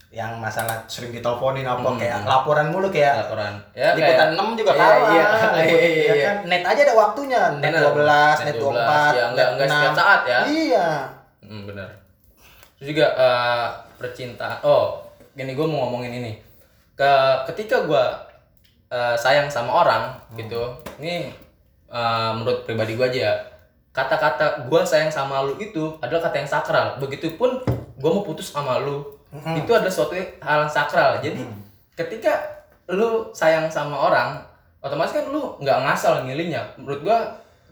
yang 0.10 0.34
masalah 0.36 0.74
sering 0.86 1.12
diteleponin 1.12 1.62
apa 1.62 1.86
Hmm. 1.86 1.94
kayak 1.96 2.25
laporan 2.25 2.68
mulu 2.68 2.89
kayak 2.89 3.13
laporan. 3.20 3.54
Ya 3.72 3.94
liputan 3.94 4.34
6 4.34 4.58
juga 4.58 4.72
Iya, 4.72 4.80
kalah 4.80 4.98
iya, 5.08 5.25
Liput- 5.30 5.54
iya, 5.62 5.88
iya, 5.88 6.01
ya 6.01 6.13
iya. 6.13 6.25
kan 6.25 6.38
net 6.44 6.63
aja 6.66 6.82
ada 6.82 6.96
waktunya 6.96 7.42
net 7.56 7.70
Bener. 7.70 7.82
12 7.86 8.36
net 8.39 8.46
Net 8.48 8.56
24 8.58 8.74
12, 8.74 8.89
ya, 9.13 9.24
enggak- 9.24 9.30
net 9.30 9.50
enggak 9.54 9.68
setiap 9.70 9.86
6. 9.88 9.96
saat 9.96 10.22
ya. 10.25 10.39
iya 10.48 10.88
Hmm, 11.39 11.63
benar. 11.63 11.89
Terus 12.75 12.88
juga 12.88 13.06
eh, 13.12 13.68
percintaan. 13.96 14.58
Oh, 14.62 14.98
gini 15.32 15.51
gue 15.51 15.63
mau 15.63 15.84
ngomongin 15.84 16.13
ini. 16.16 16.34
Ke 16.94 17.12
ketika 17.46 17.84
gue 17.84 18.04
eh, 18.88 19.16
sayang 19.16 19.46
sama 19.48 19.72
orang 19.80 20.10
gitu, 20.34 20.62
ini 20.98 21.30
eh, 21.88 22.32
menurut 22.32 22.63
pribadi 22.63 22.94
gue 22.94 23.06
aja 23.08 23.20
ya. 23.24 23.34
Kata-kata 23.92 24.66
gue 24.66 24.82
sayang 24.84 25.10
sama 25.10 25.42
lu 25.42 25.58
itu 25.58 25.98
adalah 26.00 26.22
kata 26.24 26.36
yang 26.38 26.50
sakral. 26.50 26.98
Begitupun 26.98 27.62
gue 27.96 28.10
mau 28.10 28.22
putus 28.22 28.48
sama 28.48 28.78
lu, 28.78 29.01
Mhm. 29.30 29.62
itu 29.62 29.72
adalah 29.72 29.94
suatu 29.94 30.18
hal 30.18 30.66
sakral. 30.66 31.22
Jadi 31.22 31.46
ketika 31.94 32.34
lu 32.90 33.30
sayang 33.32 33.70
sama 33.70 33.94
orang, 33.94 34.42
otomatis 34.82 35.14
kan 35.14 35.30
lu 35.30 35.58
nggak 35.62 35.78
ngasal 35.86 36.26
milihnya. 36.26 36.66
Menurut 36.82 37.06
gue 37.06 37.18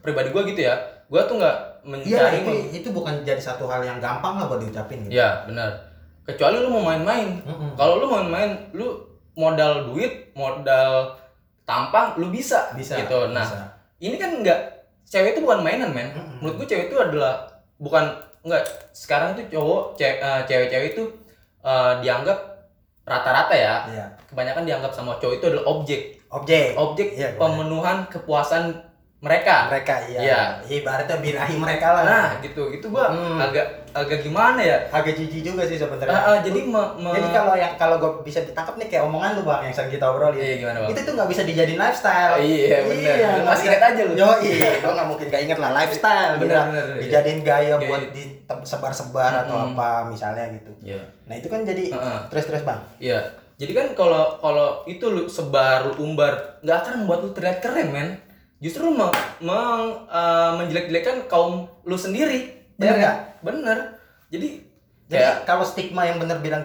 pribadi 0.06 0.30
gue 0.30 0.44
gitu 0.54 0.62
ya. 0.70 0.76
Gue 1.10 1.22
tuh 1.26 1.42
nggak 1.42 1.58
mencari 1.88 2.44
itu 2.44 2.54
itu 2.84 2.90
bukan 2.92 3.24
jadi 3.24 3.40
satu 3.40 3.66
hal 3.66 3.80
yang 3.82 3.98
gampang 4.04 4.36
lah 4.36 4.46
buat 4.52 4.60
diucapin 4.60 5.08
gitu 5.08 5.18
Ya 5.18 5.48
benar. 5.48 5.72
Kecuali 6.28 6.60
lu 6.60 6.68
mau 6.68 6.84
main-main. 6.84 7.40
Mm-mm. 7.48 7.80
Kalau 7.80 8.04
lu 8.04 8.06
mau 8.12 8.20
main, 8.28 8.68
lu 8.76 9.00
modal 9.40 9.88
duit, 9.88 10.36
modal 10.36 11.16
tampang, 11.64 12.20
lu 12.20 12.28
bisa. 12.28 12.76
bisa 12.76 13.00
Gitu. 13.00 13.32
Nah, 13.32 13.48
bisa. 13.48 13.64
ini 14.04 14.20
kan 14.20 14.44
enggak 14.44 14.60
cewek 15.08 15.40
itu 15.40 15.42
bukan 15.48 15.64
mainan, 15.64 15.96
men. 15.96 16.12
Mm-mm. 16.12 16.44
Menurut 16.44 16.56
gue 16.62 16.68
cewek 16.76 16.92
itu 16.92 16.98
adalah 17.00 17.48
bukan 17.80 18.04
enggak 18.44 18.68
sekarang 18.92 19.40
itu 19.40 19.56
cowok 19.56 19.96
eh, 20.04 20.42
cewek-cewek 20.44 21.00
itu 21.00 21.04
eh, 21.67 21.93
dianggap 22.00 22.38
rata-rata 23.03 23.51
ya. 23.53 23.75
iya 23.88 24.05
Kebanyakan 24.25 24.63
dianggap 24.63 24.91
sama 24.91 25.15
cowok 25.15 25.36
itu 25.38 25.45
adalah 25.45 25.65
objek. 25.69 26.01
objek 26.27 26.75
Objek 26.75 27.07
Iya, 27.13 27.29
gua- 27.33 27.47
pemenuhan 27.47 27.97
kepuasan 28.05 28.75
mereka. 29.17 29.65
mereka 29.67 29.97
iya 30.05 30.19
Iya. 30.21 30.41
ibaratnya 30.71 31.17
birahi 31.17 31.55
mereka 31.55 31.88
lah 31.91 32.03
Nah, 32.03 32.27
gitu. 32.38 32.69
Itu 32.69 32.88
gua 32.88 33.09
Hmm. 33.09 33.41
agak 33.41 33.65
agak 33.91 34.21
gimana 34.21 34.62
ya? 34.62 34.77
agak 34.88 35.12
jijik 35.12 35.41
juga 35.43 35.65
sih 35.65 35.74
sebenarnya 35.74 36.13
Ah, 36.13 36.29
ah, 36.31 36.39
jadi 36.39 36.62
me- 36.62 36.93
me- 36.95 37.09
Jadi 37.12 37.27
kalau 37.31 37.53
yang 37.53 37.74
kalau 37.75 37.97
gue 37.97 38.12
bisa 38.21 38.39
ditangkap 38.39 38.77
nih 38.77 38.88
kayak 38.88 39.03
omongan 39.03 39.33
lu 39.33 39.43
bang 39.43 39.62
yang 39.63 39.74
sering 39.74 39.89
kita 39.89 40.05
obrolin. 40.05 40.38
Iya, 40.38 40.55
gimana, 40.59 40.77
Bang? 40.79 40.89
Itu 40.93 41.00
tuh 41.01 41.13
nggak 41.13 41.29
bisa 41.29 41.41
dijadiin 41.43 41.79
lifestyle. 41.79 42.33
Iya, 42.38 42.77
bener. 42.83 43.15
Lu 43.17 43.41
nggak 43.41 43.47
masih 43.47 43.65
ingat 43.67 43.83
aja 43.83 44.01
lu. 44.03 44.13
Yo 44.13 44.29
iya, 44.39 44.69
gue 44.77 44.93
nggak 44.93 45.07
mungkin 45.07 45.25
gak 45.27 45.41
inget 45.41 45.57
lah 45.57 45.71
lifestyle. 45.74 46.33
Bener, 46.36 46.45
gitu. 46.45 46.62
bener, 46.69 46.86
iya. 46.88 47.01
Dijadiin 47.01 47.39
gaya 47.41 47.74
Oke. 47.74 47.86
buat 47.88 48.03
disebar-sebar 48.13 49.31
atau 49.43 49.55
Mm-mm. 49.57 49.74
apa 49.74 49.89
misalnya 50.07 50.45
gitu. 50.51 50.71
Iya. 50.83 51.01
Nah 51.25 51.36
itu 51.36 51.47
kan 51.47 51.62
jadi 51.63 51.83
Heeh. 51.89 52.19
terus-terus 52.29 52.62
bang. 52.62 52.79
Iya. 52.97 53.19
Jadi 53.57 53.74
kan 53.74 53.88
kalau 53.91 54.38
kalau 54.38 54.86
itu 54.86 55.01
lu 55.03 55.25
sebar, 55.27 55.81
lu 55.83 55.97
umbar, 56.00 56.62
nggak 56.62 56.77
akan 56.77 56.93
membuat 57.01 57.19
lu 57.24 57.33
terlihat 57.33 57.57
keren, 57.57 57.89
men. 57.89 58.09
Justru 58.58 58.90
meng, 58.90 59.14
meng, 59.40 59.82
eh, 60.06 60.52
menjelek-jelekan 60.56 61.28
kaum 61.28 61.70
lu 61.84 61.94
sendiri. 61.94 62.50
Bener 62.76 62.96
Ya? 62.96 63.12
Bener. 63.40 63.78
Jadi 64.28 64.66
Jadi 65.06 65.16
kayak 65.16 65.46
kalau 65.46 65.64
stigma 65.64 66.04
yang 66.04 66.18
bener 66.18 66.38
bilang 66.38 66.60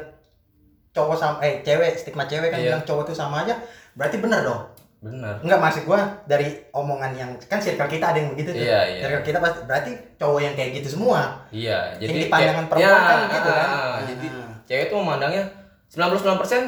cowok 0.91 1.15
sama 1.15 1.37
eh 1.41 1.63
cewek 1.63 1.95
stigma 1.95 2.25
cewek 2.25 2.49
kan 2.49 2.59
Iya. 2.59 2.69
bilang 2.69 2.83
cowok 2.83 3.07
tuh 3.07 3.15
sama 3.15 3.45
aja 3.45 3.55
berarti 3.93 4.19
bener 4.19 4.43
dong. 4.43 4.63
bener. 4.99 5.35
Enggak 5.43 5.59
maksud 5.59 5.83
gua 5.83 5.99
dari 6.25 6.47
omongan 6.71 7.11
yang 7.13 7.31
kan 7.43 7.59
circle 7.59 7.87
kita 7.87 8.03
ada 8.05 8.19
yang 8.19 8.31
begitu 8.31 8.51
tuh. 8.53 8.63
Iya, 8.63 8.81
iya. 8.89 9.01
Circle 9.01 9.25
kita 9.25 9.39
pasti 9.39 9.59
berarti 9.63 9.91
cowok 10.17 10.41
yang 10.41 10.55
kayak 10.55 10.71
gitu 10.79 10.89
semua. 10.93 11.43
Iya, 11.51 11.99
jadi 11.99 12.07
Yang 12.09 12.19
di 12.19 12.27
pandangan 12.29 12.55
kayak- 12.57 12.71
perempuan 12.71 12.95
ya, 12.95 13.03
kan 13.05 13.19
gitu 13.29 13.51
kan. 13.51 13.67
ah, 13.67 13.75
Ah. 13.75 13.95
Jadi 14.05 14.27
cewek 14.65 14.87
tuh 14.87 14.97
memandangnya 14.97 15.45
99% 15.89 16.65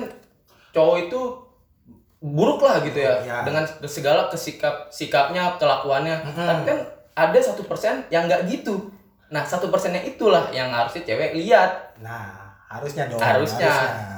cowok 0.71 0.97
itu 1.01 1.21
buruk 2.25 2.57
lah 2.59 2.81
gitu 2.81 2.97
ya, 2.97 3.21
Iya. 3.21 3.45
dengan 3.45 3.61
segala 3.85 4.27
kesikap 4.27 4.89
sikapnya, 4.89 5.61
kelakuannya. 5.61 6.25
Mhm. 6.25 6.41
Tapi 6.41 6.63
kan 6.65 6.79
ada 7.15 7.39
satu 7.39 7.63
persen 7.63 8.01
yang 8.09 8.25
nggak 8.25 8.49
gitu. 8.49 8.81
Nah 9.29 9.45
satu 9.45 9.69
persennya 9.69 10.01
itulah 10.01 10.49
yang 10.49 10.69
harusnya 10.69 11.05
cewek 11.05 11.37
lihat 11.37 11.69
Nah, 12.01 12.33
harusnya 12.67 13.05
dong. 13.07 13.21
harusnya. 13.21 13.69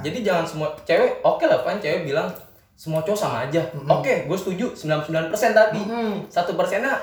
Jadi 0.00 0.22
jangan 0.22 0.46
semua 0.46 0.70
cewek 0.80 1.18
oke 1.20 1.42
lah 1.42 1.58
kan 1.60 1.76
cewek 1.76 2.06
bilang 2.06 2.30
semua 2.72 3.02
cowok 3.02 3.18
sama 3.18 3.36
aja. 3.42 3.58
Mhm. 3.74 3.88
Oke, 3.90 4.14
gue 4.24 4.38
setuju 4.38 4.66
99% 4.70 5.50
tapi 5.50 5.80
satu 6.28 6.54
persennya 6.54 6.94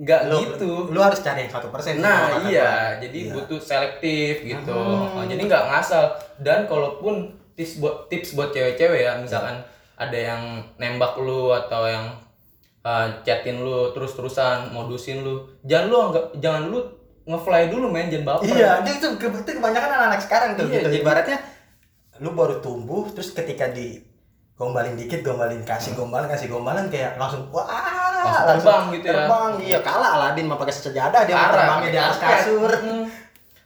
nggak 0.00 0.20
lu, 0.26 0.36
gitu. 0.40 0.72
Lu 0.88 0.96
harus 0.96 1.20
cari 1.20 1.44
yang 1.44 1.52
satu 1.52 1.68
persen. 1.68 2.00
Nah 2.00 2.40
iya, 2.42 2.96
gua. 2.96 3.04
jadi 3.04 3.18
Iya. 3.28 3.32
butuh 3.36 3.60
selektif 3.60 4.40
gitu. 4.40 4.72
Hmm. 4.72 5.20
Oh, 5.20 5.24
jadi 5.28 5.42
nggak 5.42 5.64
ngasal. 5.68 6.08
Dan 6.40 6.64
kalaupun 6.64 7.28
tips 7.52 7.76
buat 7.76 8.08
tips 8.08 8.32
buat 8.32 8.48
cewek-cewek 8.48 9.04
ya, 9.04 9.12
misalkan 9.14 9.60
ada 10.00 10.16
yang 10.16 10.42
nembak 10.74 11.12
lu 11.14 11.52
atau 11.52 11.84
yang 11.84 12.16
uh, 12.80 13.06
chatin 13.20 13.60
lu 13.60 13.92
terus-terusan 13.92 14.72
modusin 14.72 15.20
lu, 15.20 15.36
jangan 15.62 15.86
lu 15.86 15.96
anggap 16.02 16.24
jangan 16.34 16.62
lu 16.66 16.80
ngefly 17.22 17.68
dulu 17.68 17.86
men, 17.86 18.08
jangan 18.08 18.26
baper. 18.34 18.48
Iya, 18.50 18.80
dia 18.80 18.94
itu, 18.94 19.08
ke- 19.14 19.28
itu 19.28 19.50
kebanyakan 19.52 19.90
anak-anak 19.92 20.20
sekarang 20.20 20.50
tuh 20.54 20.64
Iya, 20.64 20.72
gitu. 20.74 20.88
jadi- 20.88 21.00
Ibaratnya 21.00 21.38
lu 22.18 22.32
baru 22.32 22.58
tumbuh 22.58 23.08
terus 23.08 23.30
ketika 23.30 23.68
di 23.68 24.00
gombalin 24.54 24.92
dikit 24.92 25.20
gombalin 25.20 25.60
kasih 25.62 25.92
gombalan 25.94 26.26
kasih 26.26 26.48
gombalan 26.48 26.88
kayak 26.88 27.16
langsung 27.16 27.48
wah 27.48 27.64
Langsung 28.20 28.44
terbang 28.60 28.84
gitu 28.92 29.06
ya. 29.06 29.12
terbang 29.14 29.50
iya 29.58 29.78
kalah 29.80 30.10
Aladin 30.16 30.44
mah 30.44 30.56
pakai 30.56 30.74
sejadah 30.74 31.24
dia 31.24 31.32
mau 31.34 31.48
terbangnya 31.50 31.88
di 31.88 31.96
atas 31.98 32.18
kasur 32.18 32.68
karpet. 32.68 32.84
Mm. 32.86 33.04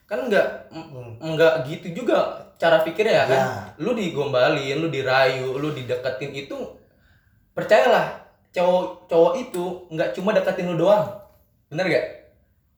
kan 0.05 0.19
enggak 0.21 0.47
enggak 1.19 1.55
gitu 1.65 1.87
juga 1.97 2.44
cara 2.57 2.81
pikirnya 2.81 3.15
ya 3.15 3.25
kan 3.25 3.39
Ya. 3.39 3.49
lu 3.79 3.93
digombalin 3.93 4.77
lu 4.77 4.89
dirayu 4.89 5.55
lu 5.55 5.71
dideketin 5.71 6.33
itu 6.33 6.57
percayalah 7.51 8.23
cowok 8.51 9.07
cowok 9.07 9.33
itu 9.41 9.65
nggak 9.91 10.11
cuma 10.13 10.31
deketin 10.31 10.67
lu 10.67 10.77
doang 10.77 11.07
bener 11.67 11.87
gak 11.87 12.07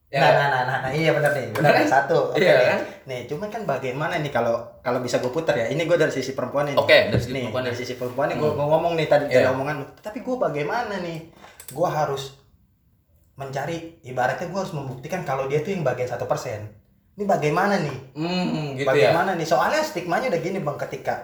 ya 0.06 0.16
nah, 0.16 0.22
nggak? 0.22 0.32
nah, 0.32 0.48
nah, 0.48 0.62
nah, 0.64 0.78
nah, 0.80 0.90
iya 0.90 1.10
benar 1.10 1.30
nih, 1.30 1.50
benar 1.50 1.60
Bener 1.66 1.82
kan? 1.82 1.86
satu. 1.90 2.18
Oke 2.30 2.38
Iya 2.38 2.54
nih. 2.54 2.66
kan? 2.68 2.80
Nih, 3.04 3.20
cuman 3.26 3.48
kan 3.50 3.62
bagaimana 3.66 4.14
nih 4.16 4.30
kalau 4.30 4.54
kalau 4.78 5.02
bisa 5.02 5.18
gue 5.18 5.28
putar 5.28 5.52
ya. 5.52 5.66
Ini 5.66 5.82
gue 5.82 5.98
dari 5.98 6.08
sisi 6.08 6.30
perempuan 6.30 6.70
ini. 6.70 6.78
Oke, 6.78 7.10
dari 7.10 7.18
sisi 7.18 7.34
nih, 7.34 7.42
perempuan 7.42 7.64
dari 7.66 7.76
sisi 7.76 7.94
perempuan 7.96 8.26
nih 8.30 8.38
gue 8.38 8.46
Hmm. 8.48 8.64
ngomong 8.64 8.94
nih 8.94 9.10
tadi 9.10 9.26
dari 9.26 9.42
Iya. 9.42 9.50
omongan. 9.50 9.74
lu. 9.76 9.86
Tapi 9.98 10.22
gue 10.22 10.36
bagaimana 10.38 10.94
nih? 10.96 11.18
Gue 11.68 11.88
harus 11.90 12.38
mencari 13.34 13.76
ibaratnya 14.00 14.46
gue 14.46 14.56
harus 14.56 14.72
membuktikan 14.72 15.20
kalau 15.22 15.44
dia 15.44 15.60
tuh 15.60 15.70
yang 15.70 15.82
bagian 15.82 16.08
satu 16.08 16.24
persen. 16.24 16.70
Ini 17.16 17.24
bagaimana 17.24 17.74
nih? 17.78 17.96
Hmm, 18.12 18.76
gitu 18.76 18.84
ya 18.84 18.92
bagaimana 19.10 19.30
nih? 19.34 19.44
Soalnya 19.44 19.80
stigmanya 19.80 20.28
udah 20.28 20.38
gini 20.38 20.58
bang 20.58 20.76
ketika 20.78 21.14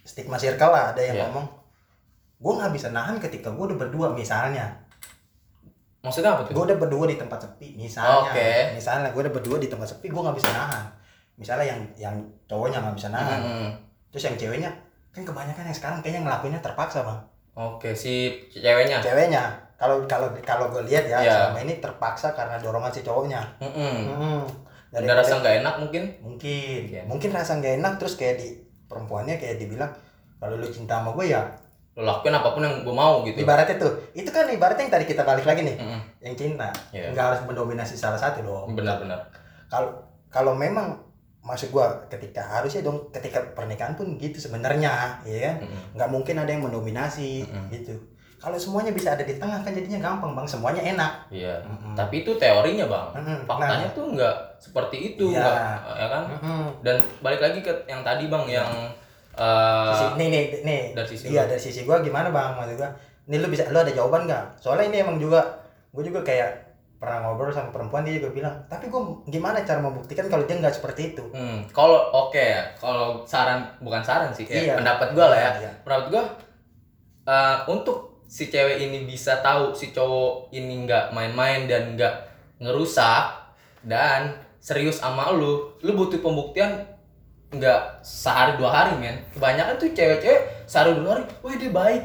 stigma 0.00 0.36
circle 0.36 0.70
lah 0.70 0.90
ada 0.90 1.02
yang 1.02 1.16
Iya. 1.16 1.24
ngomong 1.26 1.46
gue 2.38 2.52
nggak 2.54 2.70
bisa 2.70 2.88
nahan 2.88 3.18
ketika 3.18 3.50
gue 3.50 3.64
udah 3.66 3.76
berdua 3.76 4.08
misalnya 4.10 4.70
maksudnya 5.98 6.30
apa 6.32 6.46
tuh 6.46 6.54
gue 6.54 6.64
udah 6.64 6.78
berdua 6.78 7.04
di 7.04 7.18
tempat 7.18 7.42
sepi 7.42 7.74
misalnya 7.76 8.30
Oke. 8.30 8.50
misalnya 8.72 9.10
gue 9.10 9.20
udah 9.20 9.34
berdua 9.34 9.58
di 9.58 9.66
tempat 9.66 9.90
sepi 9.90 10.06
gue 10.06 10.22
nggak 10.22 10.32
bisa 10.32 10.48
nahan 10.48 10.84
misalnya 11.34 11.66
yang 11.66 11.80
yang 11.98 12.14
cowoknya 12.46 12.78
nggak 12.78 12.94
bisa 12.94 13.08
nahan 13.10 13.40
Hmm, 13.42 13.70
terus 14.08 14.22
yang 14.24 14.36
ceweknya 14.38 14.70
kan 15.10 15.22
kebanyakan 15.24 15.66
yang 15.66 15.76
sekarang 15.76 15.98
kayaknya 15.98 16.22
ngelakuinnya 16.24 16.62
terpaksa 16.62 17.02
bang 17.02 17.20
oke 17.52 17.90
si 17.92 18.14
ceweknya 18.48 19.02
ceweknya 19.02 19.42
kalau 19.74 20.06
kalau 20.06 20.30
kalau 20.40 20.70
gue 20.70 20.86
lihat 20.86 21.04
ya 21.04 21.18
Iya. 21.18 21.32
selama 21.50 21.58
ini 21.60 21.74
terpaksa 21.76 22.32
karena 22.32 22.54
dorongan 22.56 22.88
si 22.88 23.02
cowoknya 23.02 23.42
Mm-mm. 23.58 23.94
hmm. 24.08 24.42
Ada 24.90 24.98
Daripada- 24.98 25.20
rasa 25.20 25.34
nggak 25.36 25.54
enak 25.58 25.74
mungkin 25.78 26.02
mungkin 26.18 26.80
Iya. 26.86 27.02
mungkin 27.04 27.30
rasa 27.30 27.52
nggak 27.54 27.74
enak 27.76 27.92
terus 27.96 28.14
kayak 28.14 28.36
di 28.36 28.48
perempuannya 28.84 29.36
kayak 29.36 29.56
dibilang 29.56 29.92
kalau 30.36 30.54
lu 30.54 30.66
cinta 30.66 30.96
sama 30.96 31.12
gue 31.12 31.28
ya 31.28 31.42
lo 31.92 32.06
lakuin 32.06 32.30
apa 32.32 32.48
pun 32.48 32.62
yang 32.62 32.80
gue 32.80 32.94
mau 32.94 33.20
gitu 33.22 33.36
ibaratnya 33.38 33.76
tuh 33.76 33.92
itu 34.12 34.28
kan 34.28 34.46
ibaratnya 34.46 34.82
yang 34.82 34.94
tadi 34.94 35.04
kita 35.04 35.22
balik 35.22 35.44
lagi 35.44 35.60
nih 35.62 35.76
Mm-mm. 35.76 36.00
yang 36.20 36.34
cinta 36.34 36.70
Iya. 36.88 37.10
nggak 37.10 37.24
harus 37.26 37.40
mendominasi 37.44 37.94
salah 37.94 38.16
satu 38.16 38.40
dong 38.40 38.72
benar-benar 38.72 39.28
kalau 39.66 39.90
kalau 40.28 40.54
memang 40.54 40.94
maksud 41.40 41.68
gua 41.68 41.90
ketika 42.06 42.40
harusnya 42.40 42.80
dong 42.80 43.10
ketika 43.10 43.40
pernikahan 43.50 43.92
pun 43.92 44.14
gitu 44.14 44.38
sebenarnya 44.38 45.20
ya 45.22 45.52
kan 45.52 45.56
Mm-mm. 45.60 45.82
nggak 45.94 46.08
mungkin 46.08 46.38
ada 46.38 46.48
yang 46.48 46.62
mendominasi 46.62 47.44
Mm-mm. 47.44 47.66
gitu 47.72 47.92
kalau 48.38 48.54
semuanya 48.54 48.94
bisa 48.94 49.12
ada 49.12 49.26
di 49.26 49.34
tengah 49.34 49.58
kan 49.58 49.74
jadinya 49.74 49.98
gampang 50.00 50.32
bang 50.32 50.46
semuanya 50.46 50.82
enak 50.86 51.12
iya 51.28 51.58
Mm-mm. 51.60 51.92
tapi 51.92 52.22
itu 52.22 52.32
teorinya 52.36 52.86
bang 52.86 53.08
Mm-mm. 53.16 53.38
faktanya 53.44 53.90
tuh 53.90 54.06
nggak 54.08 54.36
seperti 54.58 54.96
itu 55.08 55.24
Iya. 55.28 55.38
nggak 55.40 55.56
ya 55.94 56.06
kan 56.08 56.24
Mm-mm. 56.32 56.62
dan 56.82 56.96
balik 57.18 57.40
lagi 57.40 57.58
ke 57.60 57.72
yang 57.84 58.02
tadi 58.02 58.26
bang 58.26 58.44
yang 58.48 58.70
eh, 59.32 59.92
Sisi- 59.92 60.16
nih 60.16 60.28
nih 60.28 60.42
nih 60.60 60.80
dari 60.92 61.08
sisi 61.08 61.24
iya 61.28 61.42
lu. 61.42 61.50
dari 61.50 61.60
sisi 61.60 61.80
gua 61.82 61.98
gimana 61.98 62.28
bang 62.28 62.52
maksud 62.52 62.76
gua 62.76 62.90
ini 63.24 63.36
lu 63.36 63.46
bisa 63.46 63.66
lu 63.66 63.76
ada 63.76 63.88
jawaban 63.88 64.24
nggak 64.24 64.44
soalnya 64.56 64.88
ini 64.88 64.96
emang 65.00 65.16
juga 65.16 65.40
gua 65.88 66.02
juga 66.02 66.20
kayak 66.20 66.66
pernah 66.98 67.22
ngobrol 67.22 67.48
sama 67.48 67.70
perempuan 67.70 68.02
dia 68.02 68.18
juga 68.18 68.34
bilang 68.34 68.56
tapi 68.66 68.86
gua 68.86 68.98
gimana 69.24 69.62
cara 69.62 69.78
membuktikan 69.78 70.26
kalau 70.26 70.42
dia 70.42 70.58
nggak 70.58 70.74
seperti 70.74 71.14
itu 71.14 71.22
hmm, 71.28 71.70
kalau 71.70 71.94
oke 72.20 72.34
ya 72.34 72.66
kalau 72.74 73.22
saran 73.24 73.62
bukan 73.78 74.02
saran 74.02 74.30
sih 74.32 74.42
Iya. 74.44 74.62
ya, 74.64 74.74
pendapat 74.76 75.08
gue 75.12 75.22
lah 75.24 75.38
ya 75.38 75.50
Iya. 75.60 75.72
pendapat 75.80 76.06
gue 76.08 76.22
eh, 77.24 77.56
untuk 77.68 77.96
si 78.26 78.44
cewek 78.46 78.76
ini 78.80 79.04
bisa 79.04 79.38
tahu 79.38 79.70
si 79.70 79.88
cowok 79.88 80.50
ini 80.50 80.84
nggak 80.84 81.12
main-main 81.12 81.64
dan 81.64 81.94
nggak 81.94 82.14
ngerusak 82.58 83.24
dan 83.80 84.34
serius 84.58 84.98
sama 84.98 85.30
lu 85.30 85.52
lu 85.78 85.92
butuh 85.94 86.18
pembuktian 86.18 86.82
nggak 87.48 87.80
sehari 88.00 88.54
dua 88.54 88.68
hari 88.68 88.92
men 88.94 89.16
kebanyakan 89.30 89.74
tuh 89.74 89.88
cewek-cewek 89.90 90.40
sehari 90.64 90.92
dua 90.94 91.14
hari 91.14 91.24
wah 91.40 91.54
dia 91.54 91.70
baik 91.70 92.02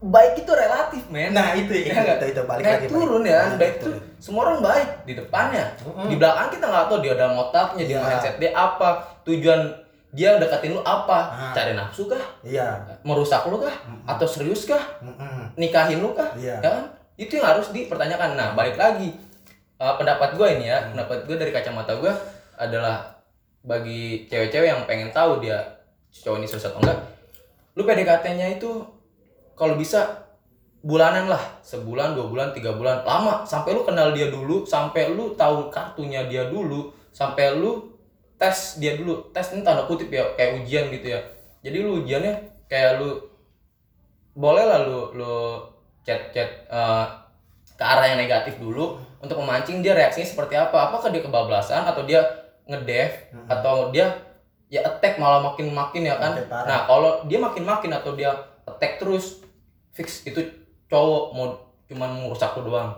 baik 0.00 0.32
itu 0.38 0.52
relatif 0.52 1.02
men 1.08 1.30
nah 1.32 1.52
itu 1.52 1.74
Ya 1.74 1.90
ya, 1.90 1.94
nggak? 1.98 2.16
itu 2.16 2.26
itu 2.30 2.42
balik 2.44 2.62
naik 2.62 2.72
lagi 2.72 2.86
turun 2.88 3.20
balik. 3.20 3.28
ya 3.28 3.40
Balik 3.44 3.58
baik 3.58 3.74
turun. 3.78 4.00
semua 4.16 4.40
orang 4.46 4.60
baik 4.62 4.88
di 5.04 5.12
depannya 5.14 5.64
Mm-mm. 5.80 6.06
di 6.06 6.14
belakang 6.16 6.48
kita 6.48 6.64
nggak 6.64 6.84
tahu 6.86 6.98
dia 7.00 7.12
ada 7.12 7.26
otaknya 7.30 7.84
dia 7.84 7.92
Iya. 7.92 8.02
mindset 8.04 8.34
dia 8.36 8.50
apa 8.52 8.88
tujuan 9.22 9.60
dia 10.08 10.30
deketin 10.36 10.72
lu 10.72 10.80
apa 10.80 11.18
Ah. 11.28 11.52
cari 11.52 11.74
nafsu 11.74 12.06
kah 12.06 12.24
iya 12.40 12.78
merusak 13.02 13.42
lu 13.44 13.58
kah 13.58 13.74
Mm-mm. 13.84 14.06
atau 14.06 14.24
serius 14.24 14.64
kah 14.64 14.80
Mm-mm. 15.02 15.50
nikahin 15.56 15.98
lu 15.98 16.14
kah 16.14 16.30
Iya. 16.32 16.56
ya 16.56 16.64
kan 16.64 16.84
itu 17.18 17.34
yang 17.34 17.50
harus 17.50 17.68
dipertanyakan 17.68 18.32
nah 18.32 18.54
balik 18.54 18.78
lagi 18.78 19.10
eh, 19.78 19.94
pendapat 19.96 20.34
gue 20.34 20.48
ini 20.58 20.66
ya 20.68 20.90
pendapat 20.90 21.24
gue 21.24 21.36
dari 21.38 21.50
kacamata 21.54 21.96
gue 21.98 22.12
adalah 22.58 23.18
bagi 23.62 24.26
cewek-cewek 24.26 24.68
yang 24.68 24.82
pengen 24.86 25.10
tahu 25.14 25.42
dia 25.42 25.58
cowok 26.10 26.38
ini 26.42 26.46
serius 26.46 26.70
atau 26.70 26.80
enggak 26.82 26.98
lu 27.78 27.86
PDKT-nya 27.86 28.58
itu 28.58 28.82
kalau 29.54 29.78
bisa 29.78 30.26
bulanan 30.82 31.26
lah 31.26 31.42
sebulan 31.66 32.14
dua 32.14 32.26
bulan 32.30 32.48
tiga 32.54 32.74
bulan 32.74 33.02
lama. 33.02 33.42
Sampai 33.42 33.74
lu 33.74 33.82
kenal 33.82 34.14
dia 34.14 34.30
dulu 34.30 34.62
sampai 34.62 35.10
lu 35.10 35.34
tahu 35.34 35.70
kartunya 35.70 36.26
dia 36.30 36.46
dulu 36.46 36.94
sampai 37.10 37.58
lu 37.58 37.90
tes 38.38 38.78
dia 38.78 38.94
dulu. 38.94 39.30
Tes 39.34 39.54
ini 39.54 39.66
tanda 39.66 39.86
kutip 39.86 40.10
ya 40.10 40.22
kayak 40.38 40.62
ujian 40.62 40.90
gitu 40.94 41.18
ya. 41.18 41.20
Jadi 41.62 41.76
lu 41.82 42.02
ujiannya 42.02 42.34
kayak 42.70 43.02
lu 43.02 43.18
boleh 44.38 44.62
lah 44.62 44.86
lu 44.86 45.18
lu 45.18 45.58
chat 46.06 46.30
chat 46.30 46.46
eh, 46.70 47.06
ke 47.78 47.84
arah 47.84 48.04
yang 48.04 48.18
negatif 48.18 48.58
dulu 48.58 48.84
untuk 49.18 49.38
memancing 49.38 49.78
dia 49.78 49.94
reaksinya 49.94 50.26
seperti 50.26 50.54
apa 50.54 50.90
apakah 50.90 51.08
dia 51.08 51.22
kebablasan 51.22 51.82
atau 51.84 52.02
dia 52.02 52.18
ngedev 52.64 53.08
Mm-mm. 53.30 53.46
atau 53.48 53.88
dia 53.88 54.10
ya 54.68 54.82
attack 54.82 55.16
malah 55.16 55.40
makin 55.40 55.70
makin 55.70 56.02
ya 56.02 56.16
kan 56.16 56.36
nah 56.44 56.84
kalau 56.84 57.22
dia 57.24 57.38
makin 57.38 57.62
makin 57.62 57.90
atau 57.90 58.12
dia 58.12 58.34
attack 58.64 58.98
terus 58.98 59.40
fix 59.90 60.22
itu 60.22 60.42
cowok 60.86 61.24
mau 61.32 61.46
cuman 61.86 62.20
merusak 62.20 62.52
lu 62.54 62.68
doang 62.68 62.92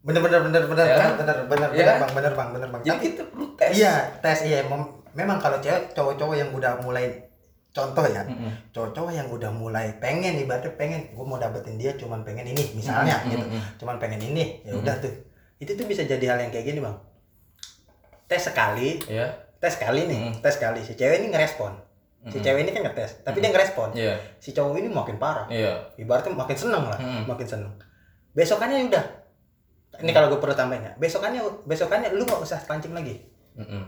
bener 0.00 0.20
bener 0.20 0.40
bener 0.42 0.62
bener 0.64 0.86
Ya 0.86 0.94
bener 0.94 1.02
kan? 1.02 1.10
bener 1.18 1.36
bener 1.46 1.68
Ya 1.68 1.74
bener 1.74 1.86
kan? 1.86 1.98
bang 1.98 2.12
bener 2.14 2.32
bang 2.32 2.48
bener 2.50 2.68
bang 2.68 2.80
jadi 2.82 2.90
Tapi- 2.92 3.04
kita 3.06 3.22
perlu 3.26 3.46
tes 3.54 3.70
iya 3.74 3.94
tes 4.18 4.38
iya 4.44 4.60
mem- 4.62 4.92
memang 5.10 5.36
kalau 5.36 5.58
cewek 5.58 5.90
cowok-cowok 5.90 6.36
yang 6.36 6.50
udah 6.50 6.78
mulai 6.78 7.10
contoh 7.70 8.02
ya 8.02 8.26
Mm-mm. 8.26 8.50
cowok-cowok 8.74 9.12
yang 9.12 9.30
udah 9.30 9.46
mulai 9.48 9.94
pengen 9.96 10.34
ibaratnya 10.36 10.74
pengen 10.74 11.14
gue 11.14 11.22
mau 11.22 11.38
dapetin 11.38 11.78
dia 11.78 11.94
cuman 11.94 12.20
pengen 12.20 12.42
ini 12.44 12.74
misalnya 12.74 13.14
Mm-mm, 13.22 13.30
gitu. 13.30 13.46
Cuman 13.78 13.96
pengen 13.96 14.18
ini 14.20 14.58
ya 14.62 14.74
udah 14.74 14.98
tuh. 14.98 15.14
Itu 15.56 15.74
tuh 15.74 15.86
bisa 15.86 16.02
jadi 16.02 16.24
hal 16.26 16.38
yang 16.40 16.50
kayak 16.50 16.66
gini 16.66 16.80
bang. 16.80 16.96
Tes 18.26 18.42
sekali 18.42 18.98
ya 19.06 19.26
tes 19.60 19.76
sekali 19.76 20.08
nih 20.08 20.18
Mm. 20.18 20.34
tes 20.40 20.54
sekali. 20.56 20.80
Si 20.80 20.94
cewek 20.94 21.22
ini 21.22 21.28
ngerespon. 21.30 21.72
Si 22.26 22.36
Mm-mm. 22.36 22.42
cewek 22.42 22.60
ini 22.64 22.70
kan 22.70 22.82
ngetes 22.84 23.10
tapi 23.22 23.38
dia 23.38 23.50
ngerespon. 23.50 23.88
Iya. 23.94 24.14
Si 24.38 24.50
cowok 24.50 24.74
ini 24.76 24.88
makin 24.88 25.16
parah. 25.16 25.46
Iya. 25.46 25.94
Ibaratnya 25.94 26.34
makin 26.34 26.56
seneng 26.56 26.84
lah 26.84 26.98
Mm. 26.98 27.30
makin 27.30 27.46
seneng. 27.46 27.72
Besokannya 28.34 28.90
udah. 28.90 29.04
Ini 30.00 30.10
kalau 30.10 30.26
gue 30.32 30.40
perlu 30.40 30.54
tambahin 30.54 30.82
ya. 30.82 30.92
Besokannya 30.96 31.42
besokannya 31.64 32.14
lu 32.14 32.24
nggak 32.24 32.40
usah 32.40 32.58
pancing 32.64 32.94
lagi. 32.94 33.20
Mm-mm. 33.54 33.82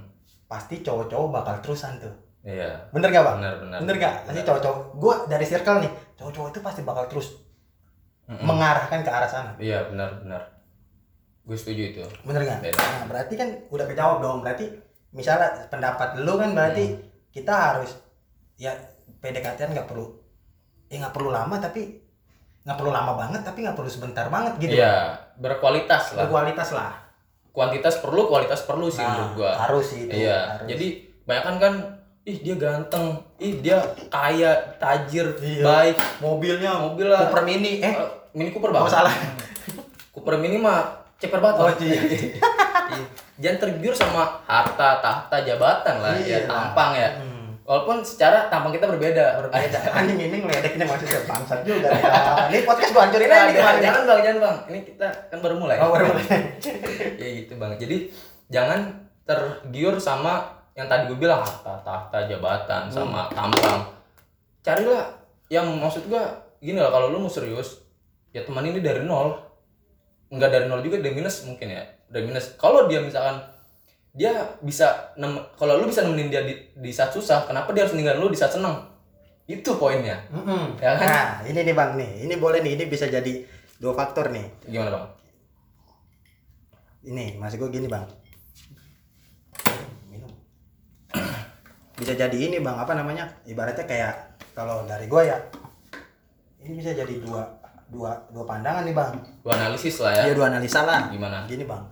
pasti 0.44 0.84
cowok-cowok 0.84 1.28
bakal 1.32 1.56
terusan 1.64 1.96
tuh 1.96 2.12
iya. 2.44 2.70
Bener 2.90 3.08
gak 3.08 3.22
bang 3.22 3.36
benar 3.38 3.54
benar 3.58 3.78
bener 3.80 3.96
gak 3.96 4.14
pasti 4.24 4.40
cowok-cowok 4.42 4.78
gue 4.94 5.14
dari 5.28 5.44
circle 5.44 5.78
nih 5.80 5.92
cowok-cowok 6.14 6.48
itu 6.50 6.60
pasti 6.60 6.80
bakal 6.82 7.04
terus 7.06 7.28
Mm-mm. 8.24 8.42
mengarahkan 8.42 9.00
ke 9.00 9.10
arah 9.10 9.26
sana. 9.26 9.50
Iya 9.56 9.86
benar 9.86 10.18
benar 10.18 10.42
gue 11.42 11.56
setuju 11.56 11.82
itu. 11.90 12.02
Bener 12.22 12.42
gak 12.42 12.60
Beda. 12.60 12.78
nah 12.78 13.04
berarti 13.06 13.34
kan 13.34 13.48
udah 13.68 13.84
kejawab 13.84 14.18
dong. 14.18 14.38
Berarti 14.40 14.70
misalnya 15.10 15.48
pendapat 15.66 16.18
lu 16.18 16.34
kan 16.36 16.50
berarti 16.52 16.84
Hmm. 16.88 17.02
kita 17.30 17.50
harus 17.52 17.90
ya 18.54 18.70
PDKT 19.18 19.58
nggak 19.68 19.86
perlu 19.86 20.06
ya 20.86 21.00
nggak 21.00 21.10
perlu 21.10 21.28
lama 21.28 21.56
tapi 21.56 21.98
nggak 22.62 22.76
perlu 22.76 22.90
lama 22.90 23.16
banget 23.16 23.40
tapi 23.40 23.58
nggak 23.60 23.74
perlu 23.74 23.88
sebentar 23.88 24.26
banget 24.28 24.54
gitu. 24.60 24.74
Iya 24.76 25.18
berkualitas 25.36 26.12
lah. 26.12 26.24
Berkualitas 26.24 26.70
lah. 26.70 26.92
Kuantitas 27.50 27.98
perlu 27.98 28.26
kualitas 28.26 28.62
perlu 28.62 28.86
sih 28.86 29.00
Nah, 29.00 29.12
menurut 29.12 29.32
gua. 29.36 29.52
harus 29.58 29.84
sih 29.84 30.06
itu 30.06 30.14
iya 30.16 30.56
harus. 30.56 30.68
jadi 30.68 30.86
banyak 31.22 31.44
kan 31.44 31.56
kan 31.58 31.74
ih 32.22 32.38
dia 32.38 32.54
ganteng 32.54 33.18
ih 33.36 33.58
dia 33.58 33.82
kaya 34.06 34.54
tajir 34.78 35.26
Iya. 35.36 35.62
baik 35.62 35.96
mobilnya 36.18 36.78
mobil 36.78 37.06
lah 37.06 37.26
Cooper 37.26 37.42
Mini 37.42 37.78
eh 37.78 37.90
Eh, 37.90 38.08
mini 38.32 38.50
Cooper 38.50 38.70
oh, 38.70 38.74
bang 38.76 38.86
salah 38.88 39.10
Cooper 40.14 40.38
mini 40.38 40.54
mah 40.56 40.86
ceper 41.16 41.38
banget 41.38 41.58
oh 41.58 41.70
iya 41.78 41.98
Iya. 41.98 42.18
jangan 43.42 43.58
tergiur 43.60 43.90
sama 43.90 44.38
harta 44.44 45.02
tahta 45.02 45.36
jabatan 45.40 45.98
lah 45.98 46.14
Iya. 46.14 46.46
ya 46.46 46.46
tampang 46.46 46.94
ya 46.94 47.10
Hmm. 47.18 47.58
walaupun 47.62 48.02
secara 48.02 48.46
tampang 48.46 48.70
kita 48.70 48.86
berbeda 48.86 49.42
berbeda 49.42 49.78
anjing 49.98 50.18
ini 50.20 50.36
ngeledekinnya 50.40 50.86
maksudnya 50.86 51.26
bangsat 51.26 51.58
juga 51.62 51.90
ya. 51.90 52.06
ini 52.48 52.62
podcast 52.62 52.90
gua 52.90 53.02
hancurin 53.06 53.26
Nah, 53.26 53.34
aja 53.34 53.42
jangan, 53.42 53.54
kemarin 53.56 53.82
jangan 53.82 54.02
bang, 54.04 54.18
jangan 54.20 54.38
bang. 54.38 54.56
Ini 54.66 54.78
kita 54.84 55.06
kan 55.26 55.38
baru 55.38 55.54
mulai. 55.56 55.76
oh 55.78 55.90
baru 55.90 56.04
mulai 56.06 56.38
ya 57.18 57.28
gitu 57.36 57.52
bang. 57.56 57.72
Jadi 57.76 57.96
jangan 58.46 58.80
tergiur 59.24 59.94
sama 59.96 60.61
yang 60.72 60.88
tadi 60.88 61.08
gue 61.08 61.18
bilang 61.20 61.44
harta 61.44 61.84
tahta 61.84 62.18
jabatan 62.28 62.88
sama 62.88 63.28
tampang 63.32 63.84
carilah 64.64 65.04
yang 65.52 65.68
maksud 65.76 66.08
gue 66.08 66.22
gini 66.64 66.80
lah 66.80 66.88
kalau 66.88 67.12
lu 67.12 67.20
mau 67.20 67.28
serius 67.28 67.84
ya 68.32 68.40
teman 68.40 68.64
ini 68.64 68.80
dari 68.80 69.04
nol 69.04 69.36
nggak 70.32 70.48
dari 70.48 70.66
nol 70.70 70.80
juga 70.80 71.02
dari 71.04 71.12
minus 71.12 71.44
mungkin 71.44 71.68
ya 71.68 71.84
dari 72.08 72.24
minus 72.24 72.56
kalau 72.56 72.88
dia 72.88 73.04
misalkan 73.04 73.36
dia 74.16 74.32
bisa 74.64 75.12
nem 75.20 75.36
kalau 75.60 75.76
lu 75.76 75.88
bisa 75.88 76.04
nemenin 76.04 76.32
dia 76.32 76.44
di, 76.44 76.56
di 76.72 76.90
saat 76.92 77.12
susah 77.12 77.44
kenapa 77.44 77.72
dia 77.76 77.84
harus 77.84 77.96
ninggalin 77.96 78.20
lu 78.20 78.32
di 78.32 78.40
saat 78.40 78.56
senang 78.56 78.92
itu 79.50 79.70
poinnya 79.76 80.16
Mm-mm. 80.30 80.78
Ya 80.78 80.94
kan? 80.96 81.02
Nah, 81.02 81.28
ini 81.50 81.66
nih 81.66 81.74
Bang 81.74 81.98
nih. 81.98 82.24
Ini 82.24 82.34
boleh 82.38 82.62
nih, 82.62 82.78
ini 82.78 82.84
bisa 82.86 83.10
jadi 83.10 83.42
dua 83.82 83.90
faktor 83.90 84.30
nih. 84.30 84.46
gimana 84.70 84.94
bang 84.94 85.06
Ini, 87.02 87.42
masih 87.42 87.58
gue 87.58 87.70
gini 87.74 87.90
Bang. 87.90 88.06
Bisa 92.02 92.18
jadi 92.18 92.34
ini 92.34 92.58
Bang, 92.58 92.74
apa 92.74 92.92
namanya? 92.92 93.30
Ibaratnya 93.46 93.86
kayak 93.86 94.14
kalau 94.52 94.82
dari 94.84 95.06
gue 95.06 95.22
ya. 95.22 95.38
Ini 96.58 96.74
bisa 96.74 96.90
jadi 96.92 97.14
dua 97.18 97.46
dua 97.86 98.10
dua 98.28 98.42
pandangan 98.42 98.82
nih 98.82 98.90
Bang. 98.90 99.14
gua 99.38 99.54
analisis 99.54 99.98
lah 99.98 100.10
ya 100.12 100.22
Iya, 100.24 100.34
dua 100.34 100.46
analisa 100.48 100.82
lah. 100.82 101.06
gimana 101.08 101.46
Gini 101.46 101.62
Bang. 101.62 101.86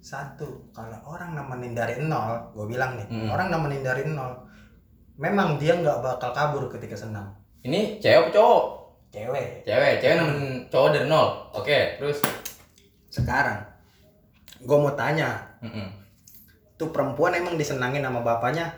Satu, 0.00 0.44
kalau 0.68 0.98
orang 1.06 1.32
nemenin 1.32 1.72
dari 1.72 1.96
nol, 1.98 2.36
gue 2.50 2.66
bilang 2.66 2.92
nih, 2.94 3.06
Mm-mm. 3.06 3.30
orang 3.30 3.48
nemenin 3.48 3.80
dari 3.80 4.04
nol, 4.04 4.36
memang 5.14 5.56
dia 5.56 5.72
nggak 5.72 6.02
bakal 6.02 6.30
kabur 6.30 6.66
ketika 6.68 6.92
senang. 6.92 7.30
ini 7.62 7.96
cewek 7.96 8.28
cowok 8.28 8.64
Cewek. 9.08 9.64
cewek 9.64 9.96
cewek 9.96 10.16
nemenin 10.18 10.68
cowok 10.68 10.88
dari 10.92 11.06
nol 11.08 11.28
oke 11.54 11.78
terus 11.96 12.20
Sekarang, 13.08 13.62
gue 14.58 14.76
mau 14.76 14.92
tanya, 14.92 15.40
Mm-mm. 15.62 15.88
tuh 16.74 16.90
perempuan 16.90 17.32
emang 17.32 17.54
disenangin 17.54 18.02
sama 18.02 18.20
bapaknya 18.20 18.68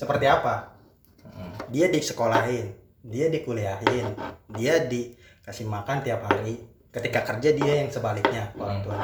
seperti 0.00 0.24
apa? 0.24 0.72
Dia 1.68 1.92
disekolahin, 1.92 2.72
dia 3.04 3.28
dikuliahin, 3.28 4.16
dia 4.56 4.80
dikasih 4.82 5.68
makan 5.68 6.00
tiap 6.00 6.24
hari. 6.24 6.56
Ketika 6.88 7.20
kerja 7.22 7.52
dia 7.52 7.84
yang 7.84 7.92
sebaliknya 7.92 8.48
orang 8.56 8.80
tua. 8.80 8.96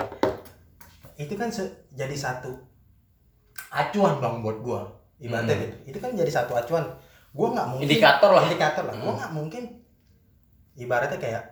Itu 1.14 1.36
kan 1.36 1.52
jadi 1.92 2.16
satu 2.16 2.56
acuan 3.68 4.18
bang 4.18 4.40
buat 4.40 4.58
gua. 4.64 4.80
Ibaratnya 5.16 5.54
Hmm. 5.54 5.62
gitu. 5.62 5.76
Itu 5.86 5.98
kan 6.00 6.10
jadi 6.12 6.28
satu 6.28 6.52
acuan. 6.52 6.84
Gua 7.30 7.52
nggak 7.52 7.68
mungkin 7.68 7.84
Indikator 7.86 8.30
lah. 8.32 8.42
Indikator 8.42 8.84
lah. 8.84 8.94
Gua 8.96 9.12
Hmm. 9.12 9.18
nggak 9.20 9.32
mungkin 9.32 9.62
ibaratnya 10.74 11.16
kayak 11.16 11.44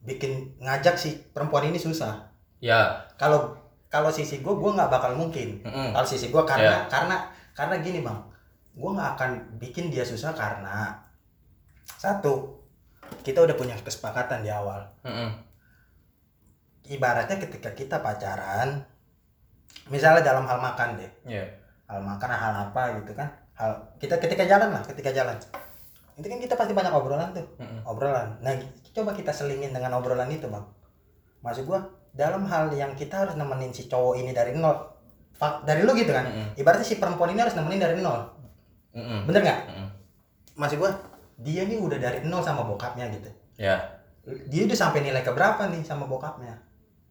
bikin 0.00 0.58
ngajak 0.58 0.94
si 0.94 1.18
perempuan 1.30 1.66
ini 1.66 1.78
susah. 1.78 2.30
ya 2.58 2.94
Kalau 3.18 3.58
kalau 3.90 4.06
sisi 4.08 4.38
gua 4.38 4.54
gua 4.54 4.70
nggak 4.72 4.90
bakal 4.90 5.18
mungkin 5.18 5.58
Mm-mm. 5.60 5.90
kalau 5.90 6.06
sisi 6.06 6.30
gua 6.30 6.46
karena 6.46 6.86
Ya. 6.86 6.86
karena 6.86 7.16
karena 7.52 7.74
gini 7.82 8.00
bang 8.00 8.14
gua 8.72 8.90
nggak 8.96 9.10
akan 9.18 9.30
bikin 9.60 9.92
dia 9.92 10.04
susah 10.04 10.32
karena 10.32 10.96
satu 12.00 12.62
kita 13.20 13.44
udah 13.44 13.56
punya 13.56 13.76
kesepakatan 13.76 14.40
di 14.42 14.50
awal. 14.50 14.82
Mm-mm. 15.04 15.30
ibaratnya 16.82 17.38
ketika 17.38 17.70
kita 17.78 18.02
pacaran 18.02 18.82
misalnya 19.86 20.24
dalam 20.24 20.44
hal 20.48 20.58
makan 20.58 20.98
deh. 20.98 21.12
Ya 21.28 21.46
hal 21.92 22.00
makan 22.00 22.30
hal 22.32 22.54
apa 22.68 22.82
gitu 23.04 23.12
kan. 23.12 23.28
Hal 23.52 23.76
kita 24.00 24.16
ketika 24.16 24.48
jalan 24.48 24.72
lah 24.72 24.82
ketika 24.82 25.12
jalan. 25.12 25.36
Itu 26.16 26.26
kan 26.26 26.40
kita 26.40 26.56
pasti 26.56 26.72
banyak 26.72 26.92
obrolan 26.92 27.36
tuh. 27.36 27.46
Mm-mm. 27.60 27.84
obrolan. 27.84 28.40
Nah 28.40 28.56
coba 28.96 29.12
kita 29.12 29.30
selingin 29.30 29.76
dengan 29.76 30.00
obrolan 30.00 30.32
itu 30.32 30.48
bang. 30.48 30.64
Maksud 31.44 31.68
gua 31.68 31.84
dalam 32.12 32.48
hal 32.48 32.72
yang 32.72 32.96
kita 32.96 33.24
harus 33.24 33.36
nemenin 33.36 33.72
si 33.72 33.88
cowok 33.88 34.20
ini 34.20 34.32
dari 34.32 34.56
nol 34.56 34.74
dari 35.68 35.84
lu 35.84 35.92
gitu 35.92 36.12
kan. 36.12 36.24
Mm-mm. 36.24 36.60
ibaratnya 36.60 36.86
si 36.86 36.96
perempuan 36.96 37.30
ini 37.36 37.40
harus 37.44 37.54
nemenin 37.54 37.80
dari 37.80 38.00
nol 38.00 38.41
Mm-mm. 38.92 39.24
bener 39.28 39.40
nggak? 39.40 39.60
Maksud 40.56 40.76
gua 40.76 40.92
dia 41.40 41.64
nih 41.64 41.80
udah 41.80 41.98
dari 41.98 42.18
nol 42.28 42.44
sama 42.44 42.62
bokapnya 42.62 43.08
gitu. 43.08 43.30
Ya. 43.56 43.80
Dia 44.22 44.68
udah 44.68 44.78
sampai 44.78 45.00
nilai 45.02 45.24
keberapa 45.24 45.66
nih 45.72 45.82
sama 45.82 46.04
bokapnya? 46.04 46.60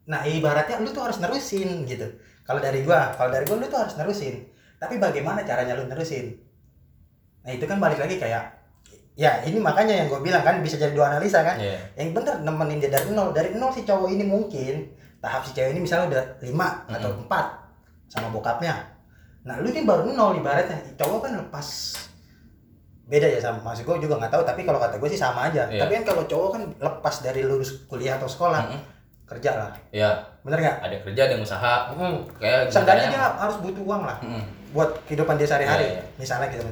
Nah 0.07 0.23
ibaratnya 0.23 0.79
lu 0.79 0.93
tuh 0.93 1.09
harus 1.09 1.17
nerusin 1.17 1.83
gitu. 1.89 2.05
Kalau 2.45 2.61
dari 2.61 2.85
gua 2.85 3.11
kalau 3.17 3.33
dari 3.33 3.43
gua 3.49 3.57
lu 3.59 3.67
tuh 3.67 3.81
harus 3.81 3.97
nerusin. 3.97 4.45
Tapi 4.77 4.97
bagaimana 5.01 5.41
caranya 5.41 5.77
lu 5.77 5.89
nerusin? 5.89 6.37
Nah 7.41 7.51
itu 7.53 7.65
kan 7.65 7.81
balik 7.81 7.97
lagi 7.97 8.21
kayak 8.21 8.61
ya 9.11 9.43
ini 9.43 9.59
makanya 9.59 9.91
yang 9.91 10.07
gue 10.07 10.23
bilang 10.23 10.39
kan 10.41 10.63
bisa 10.63 10.79
jadi 10.79 10.95
dua 10.95 11.11
analisa 11.13 11.41
kan. 11.43 11.57
Ya 11.57 11.77
yang 11.97 12.13
bener 12.13 12.41
nemenin 12.45 12.77
dia 12.77 12.93
dari 12.93 13.09
nol. 13.09 13.33
Dari 13.33 13.57
nol 13.57 13.73
si 13.73 13.81
cowok 13.85 14.09
ini 14.13 14.23
mungkin 14.25 14.93
tahap 15.21 15.45
si 15.45 15.53
cewek 15.53 15.77
ini 15.77 15.81
misalnya 15.85 16.05
udah 16.09 16.23
lima 16.41 16.85
Mm-mm. 16.85 16.97
atau 16.97 17.09
empat 17.13 17.45
sama 18.09 18.27
bokapnya 18.33 18.73
nah 19.41 19.57
lu 19.57 19.69
ini 19.69 19.81
baru 19.81 20.05
nol 20.07 20.37
ibaratnya. 20.37 20.77
Cowok 20.95 21.19
kan 21.25 21.31
lepas 21.37 21.67
beda 23.05 23.27
ya 23.27 23.39
sama 23.43 23.59
maksud 23.59 23.83
gue 23.83 24.07
juga 24.07 24.15
nggak 24.15 24.31
tahu 24.31 24.43
tapi 24.47 24.63
kalau 24.63 24.79
kata 24.79 24.95
gue 24.95 25.09
sih 25.09 25.19
sama 25.19 25.51
aja. 25.51 25.67
Iya. 25.67 25.83
tapi 25.83 25.99
kan 25.99 26.05
kalau 26.07 26.23
cowok 26.23 26.49
kan 26.55 26.61
lepas 26.79 27.15
dari 27.19 27.43
lulus 27.43 27.83
kuliah 27.85 28.15
atau 28.15 28.29
sekolah 28.29 28.61
Mm-mm. 28.71 28.79
kerja 29.27 29.51
lah. 29.59 29.71
Ya 29.91 30.09
bener 30.41 30.59
nggak? 30.59 30.77
Ada 30.79 30.95
kerja 31.03 31.21
ada 31.25 31.33
yang 31.35 31.43
usaha. 31.43 31.73
Hmm. 31.91 32.23
kayak 32.39 32.71
seenggaknya 32.71 33.07
gimana 33.07 33.15
dia 33.27 33.39
harus 33.41 33.57
butuh 33.59 33.83
uang 33.83 34.03
lah 34.07 34.17
Mm-mm. 34.23 34.43
buat 34.71 34.89
kehidupan 35.05 35.35
dia 35.35 35.47
sehari-hari 35.47 35.85
Iya, 35.89 35.93
iya. 35.99 36.03
misalnya 36.15 36.47
gitu. 36.47 36.63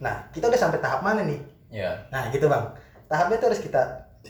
Nah 0.00 0.14
kita 0.32 0.48
udah 0.48 0.60
sampai 0.60 0.78
tahap 0.80 1.00
mana 1.04 1.20
nih? 1.22 1.40
Ya 1.68 1.90
nah 2.08 2.30
gitu 2.30 2.46
bang. 2.48 2.64
Tahapnya 3.04 3.36
tuh 3.36 3.48
harus 3.52 3.60
kita 3.60 3.82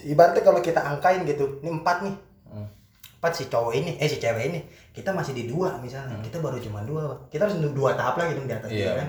ibaratnya 0.03 0.43
kalau 0.43 0.59
kita 0.59 0.81
angkain 0.83 1.23
gitu 1.23 1.63
ini 1.63 1.71
empat 1.71 2.03
nih 2.03 2.15
Empat 3.25 3.41
si 3.41 3.49
cowok 3.49 3.73
ini 3.73 3.97
eh 3.97 4.05
si 4.05 4.21
cewek 4.21 4.53
ini 4.53 4.61
kita 4.93 5.09
masih 5.09 5.33
di 5.33 5.49
dua 5.49 5.81
misalnya. 5.81 6.13
Kita 6.21 6.45
baru 6.45 6.61
cuma 6.61 6.85
dua. 6.85 7.17
Kita 7.33 7.49
harus 7.49 7.57
dua 7.57 7.97
tahap 7.97 8.21
lagi 8.21 8.37
dong 8.37 8.45
di 8.45 8.53
atas 8.53 8.69
Hmm. 8.69 8.77
iya 8.77 8.93
dia 8.93 9.01
kan? 9.01 9.09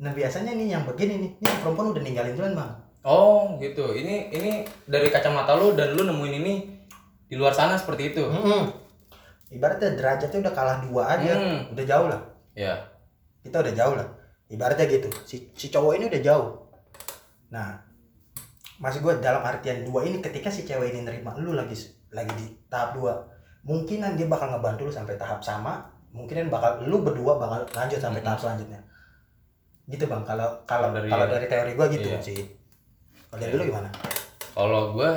nah 0.00 0.14
biasanya 0.14 0.54
nih 0.54 0.70
yang 0.70 0.86
begini 0.86 1.18
nih 1.18 1.30
ini 1.34 1.50
perempuan 1.58 1.90
udah 1.90 1.98
ninggalin 1.98 2.38
duluan 2.38 2.54
bang. 2.54 2.70
Oh 3.02 3.58
gitu. 3.58 3.90
Ini 3.90 4.30
ini 4.30 4.62
dari 4.86 5.10
kacamata 5.10 5.58
lu 5.58 5.74
dan 5.74 5.98
lu 5.98 6.06
nemuin 6.06 6.34
ini 6.38 6.54
di 7.26 7.34
luar 7.34 7.50
sana 7.50 7.74
seperti 7.74 8.14
itu? 8.14 8.22
Mm-mm. 8.22 8.70
ibaratnya 9.50 9.98
derajatnya 9.98 10.46
udah 10.46 10.54
kalah 10.54 10.78
dua 10.86 11.02
aja. 11.18 11.34
Hmm. 11.34 11.74
udah 11.74 11.84
jauh 11.90 12.06
lah. 12.06 12.22
Ya 12.54 12.86
kita 13.42 13.66
udah 13.66 13.74
jauh 13.74 13.98
lah. 13.98 14.06
Ibaratnya 14.46 14.86
gitu. 14.86 15.10
Si, 15.26 15.50
si 15.58 15.74
cowok 15.74 15.98
ini 15.98 16.06
udah 16.06 16.22
jauh. 16.22 16.70
Nah 17.50 17.82
maksud 18.78 19.02
gue 19.02 19.18
dalam 19.18 19.42
artian 19.42 19.82
dua 19.82 20.06
ini 20.06 20.22
ketika 20.22 20.54
si 20.54 20.62
cewek 20.62 20.94
ini 20.94 21.02
nerima 21.02 21.34
lu 21.34 21.50
lagi 21.50 21.74
lagi 22.14 22.30
di 22.38 22.46
tahap 22.70 22.94
dua 22.94 23.29
mungkinan 23.62 24.16
dia 24.16 24.26
bakal 24.26 24.48
ngebantu 24.48 24.88
lu 24.88 24.92
sampai 24.92 25.14
tahap 25.14 25.38
sama 25.38 25.84
mungkinan 26.10 26.48
bakal 26.48 26.80
lu 26.82 27.00
berdua 27.00 27.36
bakal 27.36 27.60
lanjut 27.70 27.98
sampai 27.98 28.18
Mhm. 28.18 28.26
tahap 28.26 28.38
selanjutnya 28.40 28.80
gitu 29.86 30.04
bang 30.06 30.22
kalau 30.22 30.48
kalau 30.64 30.88
Dari- 30.90 31.10
kalau 31.10 31.26
dari 31.26 31.46
teori 31.46 31.72
gue 31.74 31.86
gitu 31.92 32.08
Iya. 32.08 32.20
sih 32.20 32.40
kalau 33.26 33.38
dari 33.38 33.52
Iya. 33.52 33.58
lu 33.58 33.64
gimana 33.68 33.88
kalau 34.50 34.82
gue 34.92 35.10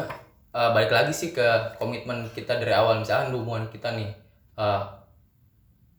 eh, 0.52 0.70
balik 0.70 0.92
lagi 0.92 1.10
sih 1.10 1.30
ke 1.30 1.42
komitmen 1.76 2.30
kita 2.30 2.58
dari 2.58 2.70
awal 2.72 3.00
misalkan 3.00 3.34
hubungan 3.34 3.66
kita 3.70 3.90
nih 3.92 4.10
eh 4.56 4.82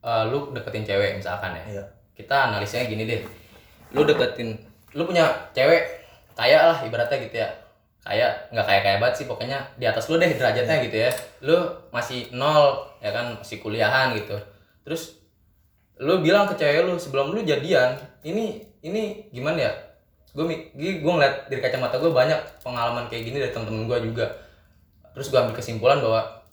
eh, 0.00 0.24
lu 0.26 0.52
deketin 0.52 0.84
cewek 0.84 1.16
misalkan 1.16 1.54
ya 1.54 1.64
Iya. 1.72 1.84
kita 2.14 2.52
analisnya 2.52 2.84
gini 2.84 3.02
deh 3.04 3.22
lu 3.90 4.04
deketin 4.04 4.54
lu 4.92 5.02
punya 5.02 5.26
cewek 5.50 5.82
kaya 6.34 6.66
lah 6.66 6.78
ibaratnya 6.82 7.18
gitu 7.20 7.36
ya 7.36 7.48
kaya 8.04 8.28
nggak 8.52 8.66
kaya 8.68 8.80
kaya 8.84 8.96
banget 9.00 9.24
sih 9.24 9.26
pokoknya 9.26 9.56
di 9.80 9.88
atas 9.88 10.12
lu 10.12 10.20
deh 10.20 10.28
derajatnya 10.28 10.76
gitu 10.84 10.96
ya. 11.08 11.10
Lu 11.40 11.56
masih 11.88 12.28
nol 12.36 12.84
ya 13.00 13.10
kan 13.10 13.40
masih 13.40 13.58
kuliahan 13.64 14.12
gitu. 14.12 14.36
Terus 14.84 15.24
lu 15.96 16.20
bilang 16.20 16.44
ke 16.44 16.54
cewek 16.60 16.84
lu 16.84 17.00
sebelum 17.00 17.32
lu 17.32 17.40
jadian 17.42 17.96
ini 18.20 18.60
ini 18.84 19.32
gimana 19.32 19.66
ya? 19.66 19.72
Gue 20.36 20.44
gue 20.76 21.00
ngeliat 21.00 21.48
dari 21.48 21.64
kacamata 21.64 21.96
gue 21.96 22.12
banyak 22.12 22.60
pengalaman 22.60 23.08
kayak 23.08 23.24
gini 23.24 23.40
dari 23.40 23.50
temen-temen 23.56 23.88
gue 23.88 23.98
juga. 24.12 24.26
Terus 25.16 25.32
gue 25.32 25.40
ambil 25.40 25.56
kesimpulan 25.56 26.04
bahwa 26.04 26.44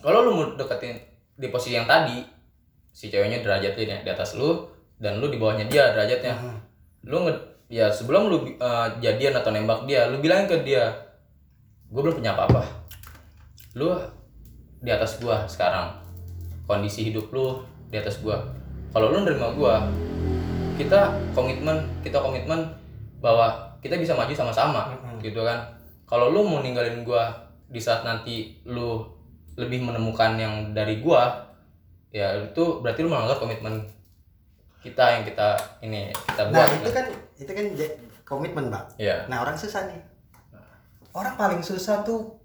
kalau 0.00 0.24
lu 0.24 0.30
mau 0.32 0.46
deketin 0.56 0.96
di 1.36 1.52
posisi 1.52 1.76
yang 1.76 1.84
tadi 1.84 2.24
si 2.96 3.12
ceweknya 3.12 3.44
derajatnya 3.44 4.00
di 4.00 4.08
atas 4.08 4.40
lu 4.40 4.64
dan 4.96 5.20
lu 5.20 5.28
di 5.28 5.36
bawahnya 5.36 5.68
dia 5.68 5.92
derajatnya 5.92 6.32
lu 7.04 7.28
nge 7.28 7.34
ya 7.66 7.90
sebelum 7.90 8.30
lu 8.30 8.38
uh, 8.62 8.88
jadian 9.02 9.34
atau 9.34 9.50
nembak 9.50 9.82
dia 9.90 10.06
lu 10.06 10.22
bilangin 10.22 10.46
ke 10.46 10.56
dia 10.62 10.90
gue 11.86 12.00
belum 12.02 12.18
punya 12.18 12.34
apa-apa. 12.34 12.62
Lu 13.78 13.94
di 14.82 14.90
atas 14.90 15.18
gua 15.22 15.46
sekarang. 15.46 15.94
Kondisi 16.66 17.06
hidup 17.06 17.30
lu 17.30 17.62
di 17.90 17.96
atas 17.98 18.18
gua. 18.22 18.42
Kalau 18.90 19.12
lu 19.12 19.22
nerima 19.22 19.54
gua 19.54 19.86
kita 20.76 21.08
komitmen 21.32 21.80
kita 22.04 22.20
komitmen 22.20 22.68
bahwa 23.24 23.48
kita 23.80 23.96
bisa 23.96 24.12
maju 24.12 24.34
sama-sama 24.34 24.92
gitu 25.22 25.42
kan. 25.46 25.62
Kalau 26.06 26.30
lu 26.30 26.46
mau 26.46 26.62
ninggalin 26.62 27.02
gua 27.02 27.30
di 27.66 27.82
saat 27.82 28.06
nanti 28.06 28.62
lu 28.66 29.02
lebih 29.56 29.82
menemukan 29.82 30.36
yang 30.38 30.54
dari 30.76 31.00
gua 31.00 31.32
ya 32.14 32.32
itu 32.38 32.80
berarti 32.80 33.02
lu 33.02 33.10
melanggar 33.10 33.36
komitmen 33.40 33.82
kita 34.86 35.04
yang 35.18 35.22
kita 35.26 35.48
ini 35.82 36.14
kita 36.14 36.42
nah 36.54 36.62
buat 36.62 36.78
itu 36.78 36.90
kan 36.94 37.06
itu 37.36 37.50
kan 37.50 37.66
komitmen 38.26 38.70
bang 38.70 38.86
ya 38.98 39.16
Nah 39.26 39.42
orang 39.42 39.54
susah 39.58 39.86
nih. 39.90 40.00
Orang 41.16 41.34
paling 41.40 41.64
susah 41.64 42.04
tuh 42.04 42.36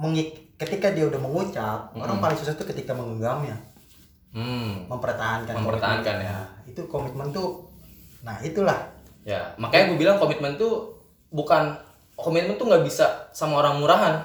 mengik 0.00 0.56
ketika 0.56 0.88
dia 0.90 1.04
udah 1.04 1.20
mengucap, 1.20 1.92
orang 1.92 2.16
Mm-mm. 2.16 2.24
paling 2.24 2.38
susah 2.40 2.56
tuh 2.56 2.64
ketika 2.64 2.96
menggenggamnya, 2.96 3.52
hmm 4.32 4.88
mempertahankan. 4.88 5.60
Mempertahankan, 5.60 6.14
komitmen. 6.16 6.32
ya. 6.32 6.32
Nah, 6.32 6.46
itu 6.64 6.80
komitmen 6.88 7.28
tuh 7.36 7.68
Nah 8.24 8.40
itulah. 8.40 8.80
Ya, 9.24 9.52
makanya 9.60 9.92
gue 9.92 9.98
bilang 10.00 10.16
komitmen 10.16 10.56
tuh 10.56 10.96
bukan 11.28 11.76
komitmen 12.16 12.56
tuh 12.56 12.66
nggak 12.72 12.84
bisa 12.84 13.28
sama 13.36 13.60
orang 13.60 13.78
murahan. 13.78 14.24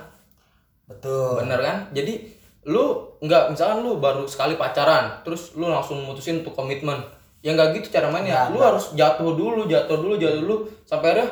Betul. 0.88 1.44
Bener 1.44 1.60
kan? 1.60 1.78
Jadi 1.92 2.32
lu 2.68 3.04
nggak 3.20 3.52
misalkan 3.56 3.84
lu 3.84 4.00
baru 4.00 4.24
sekali 4.24 4.56
pacaran, 4.56 5.20
terus 5.28 5.56
lu 5.60 5.68
langsung 5.68 6.00
mutusin 6.04 6.42
untuk 6.42 6.56
komitmen. 6.56 7.00
Ya 7.40 7.56
nggak 7.56 7.80
gitu 7.80 7.88
cara 7.96 8.12
mainnya. 8.12 8.48
Nggak, 8.48 8.56
lu 8.56 8.60
harus 8.60 8.86
jatuh 9.00 9.32
dulu, 9.32 9.62
jatuh 9.68 9.96
dulu, 9.96 10.20
jatuh 10.20 10.40
dulu 10.44 10.56
sampai 10.84 11.16
akhirnya 11.16 11.30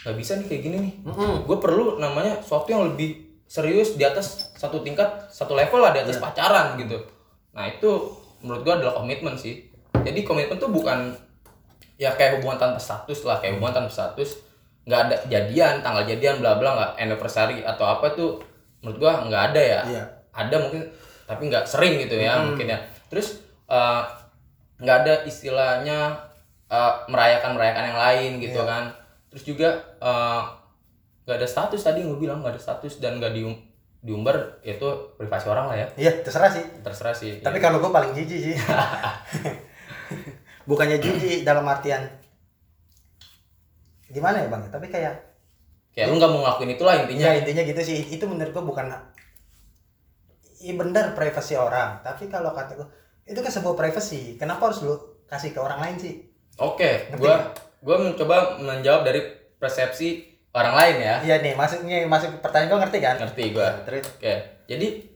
nggak 0.00 0.16
bisa 0.16 0.32
nih 0.40 0.46
kayak 0.48 0.62
gini 0.64 0.76
nih. 0.80 0.94
Gue 1.48 1.56
perlu 1.60 1.96
namanya 1.96 2.40
sesuatu 2.44 2.68
yang 2.72 2.92
lebih 2.92 3.40
serius 3.48 3.96
di 3.96 4.04
atas 4.04 4.52
satu 4.56 4.84
tingkat, 4.84 5.08
satu 5.32 5.56
level 5.56 5.80
lah 5.80 5.96
di 5.96 6.00
atas 6.04 6.20
pacaran 6.20 6.76
gitu. 6.76 7.00
Nah 7.56 7.66
itu 7.68 7.90
menurut 8.44 8.62
gue 8.64 8.74
adalah 8.84 9.00
komitmen 9.00 9.36
sih. 9.36 9.64
Jadi 10.00 10.24
komitmen 10.24 10.56
tuh 10.60 10.68
bukan 10.72 11.12
ya 12.00 12.16
kayak 12.16 12.40
hubungan 12.40 12.56
tanpa 12.56 12.80
status 12.80 13.24
lah, 13.28 13.40
kayak 13.40 13.56
hubungan 13.60 13.84
tanpa 13.84 13.92
status 13.92 14.40
nggak 14.88 15.00
ada 15.08 15.16
jadian, 15.28 15.84
tanggal 15.84 16.04
jadian 16.08 16.40
bla 16.40 16.56
bla 16.56 16.70
nggak 16.72 16.92
anniversary 17.00 17.60
atau 17.60 17.84
apa 17.84 18.16
tuh 18.16 18.40
menurut 18.80 18.96
gua 18.96 19.12
nggak 19.28 19.42
ada 19.52 19.60
ya. 19.60 19.80
Iya. 19.84 20.02
Ada 20.32 20.56
mungkin 20.68 20.82
tapi 21.28 21.42
nggak 21.48 21.64
sering 21.68 22.00
gitu 22.00 22.16
ya 22.16 22.40
mungkin 22.40 22.72
ya. 22.72 22.78
Terus 23.12 23.40
eh, 23.68 24.02
nggak 24.80 24.96
ada 25.04 25.14
istilahnya 25.24 25.98
eh, 26.66 26.92
merayakan 27.06 27.54
merayakan 27.54 27.84
yang 27.92 28.00
lain 28.00 28.30
gitu 28.40 28.60
kan. 28.64 28.90
Terus 29.30 29.44
juga 29.46 29.68
eh, 30.00 30.42
nggak 31.24 31.36
ada 31.36 31.48
status 31.48 31.80
tadi 31.84 32.02
gue 32.02 32.18
bilang 32.18 32.42
nggak 32.42 32.58
ada 32.58 32.62
status 32.62 32.98
dan 32.98 33.22
nggak 33.22 33.30
dium 33.36 33.54
diumbar 34.00 34.58
itu 34.64 34.88
privasi 35.20 35.46
orang 35.52 35.68
lah 35.68 35.76
ya 35.76 35.86
Iya 35.94 36.12
terserah 36.24 36.48
sih. 36.48 36.64
terserah 36.80 37.12
sih 37.12 37.44
Tapi 37.44 37.60
kalau 37.60 37.78
gue 37.78 37.92
paling 37.92 38.16
jijik 38.16 38.40
sih. 38.40 38.56
Bukannya 40.68 40.96
jijik 40.98 41.44
dalam 41.44 41.68
artian 41.68 42.08
gimana 44.10 44.42
ya 44.42 44.48
bang? 44.50 44.66
Tapi 44.66 44.90
kayak 44.90 45.14
kayak 45.94 46.10
lu 46.10 46.18
nggak 46.18 46.30
mau 46.34 46.42
ngelakuin 46.42 46.74
itulah 46.74 46.94
intinya 46.98 47.30
ya 47.30 47.44
intinya 47.44 47.62
gitu 47.62 47.80
sih. 47.84 47.98
Itu 48.10 48.26
menurut 48.26 48.50
gue 48.50 48.64
bukan 48.64 48.90
Iya 50.60 50.74
benar 50.76 51.14
privasi 51.14 51.54
orang. 51.54 52.02
Tapi 52.02 52.26
kalau 52.26 52.50
kata 52.50 52.74
gue 52.74 52.88
itu 53.26 53.40
kan 53.40 53.52
sebuah 53.52 53.76
privasi. 53.76 54.36
Kenapa 54.36 54.70
harus 54.70 54.84
lu 54.84 54.94
kasih 55.26 55.54
ke 55.54 55.60
orang 55.60 55.80
lain 55.80 55.96
sih? 55.98 56.14
Oke, 56.60 57.08
gua 57.16 57.54
gua 57.80 57.96
mencoba 58.00 58.60
menjawab 58.60 59.02
dari 59.06 59.20
persepsi 59.56 60.30
orang 60.52 60.74
lain 60.74 60.96
ya. 61.00 61.16
Iya 61.22 61.36
nih 61.44 61.54
masuknya 61.54 62.04
masuk 62.06 62.42
pertanyaan 62.42 62.70
gue 62.70 62.80
ngerti 62.86 62.98
kan? 62.98 63.16
Ngerti 63.20 63.44
gua. 63.54 63.70
Terus 63.86 64.04
Oke. 64.18 64.34
Jadi 64.66 65.09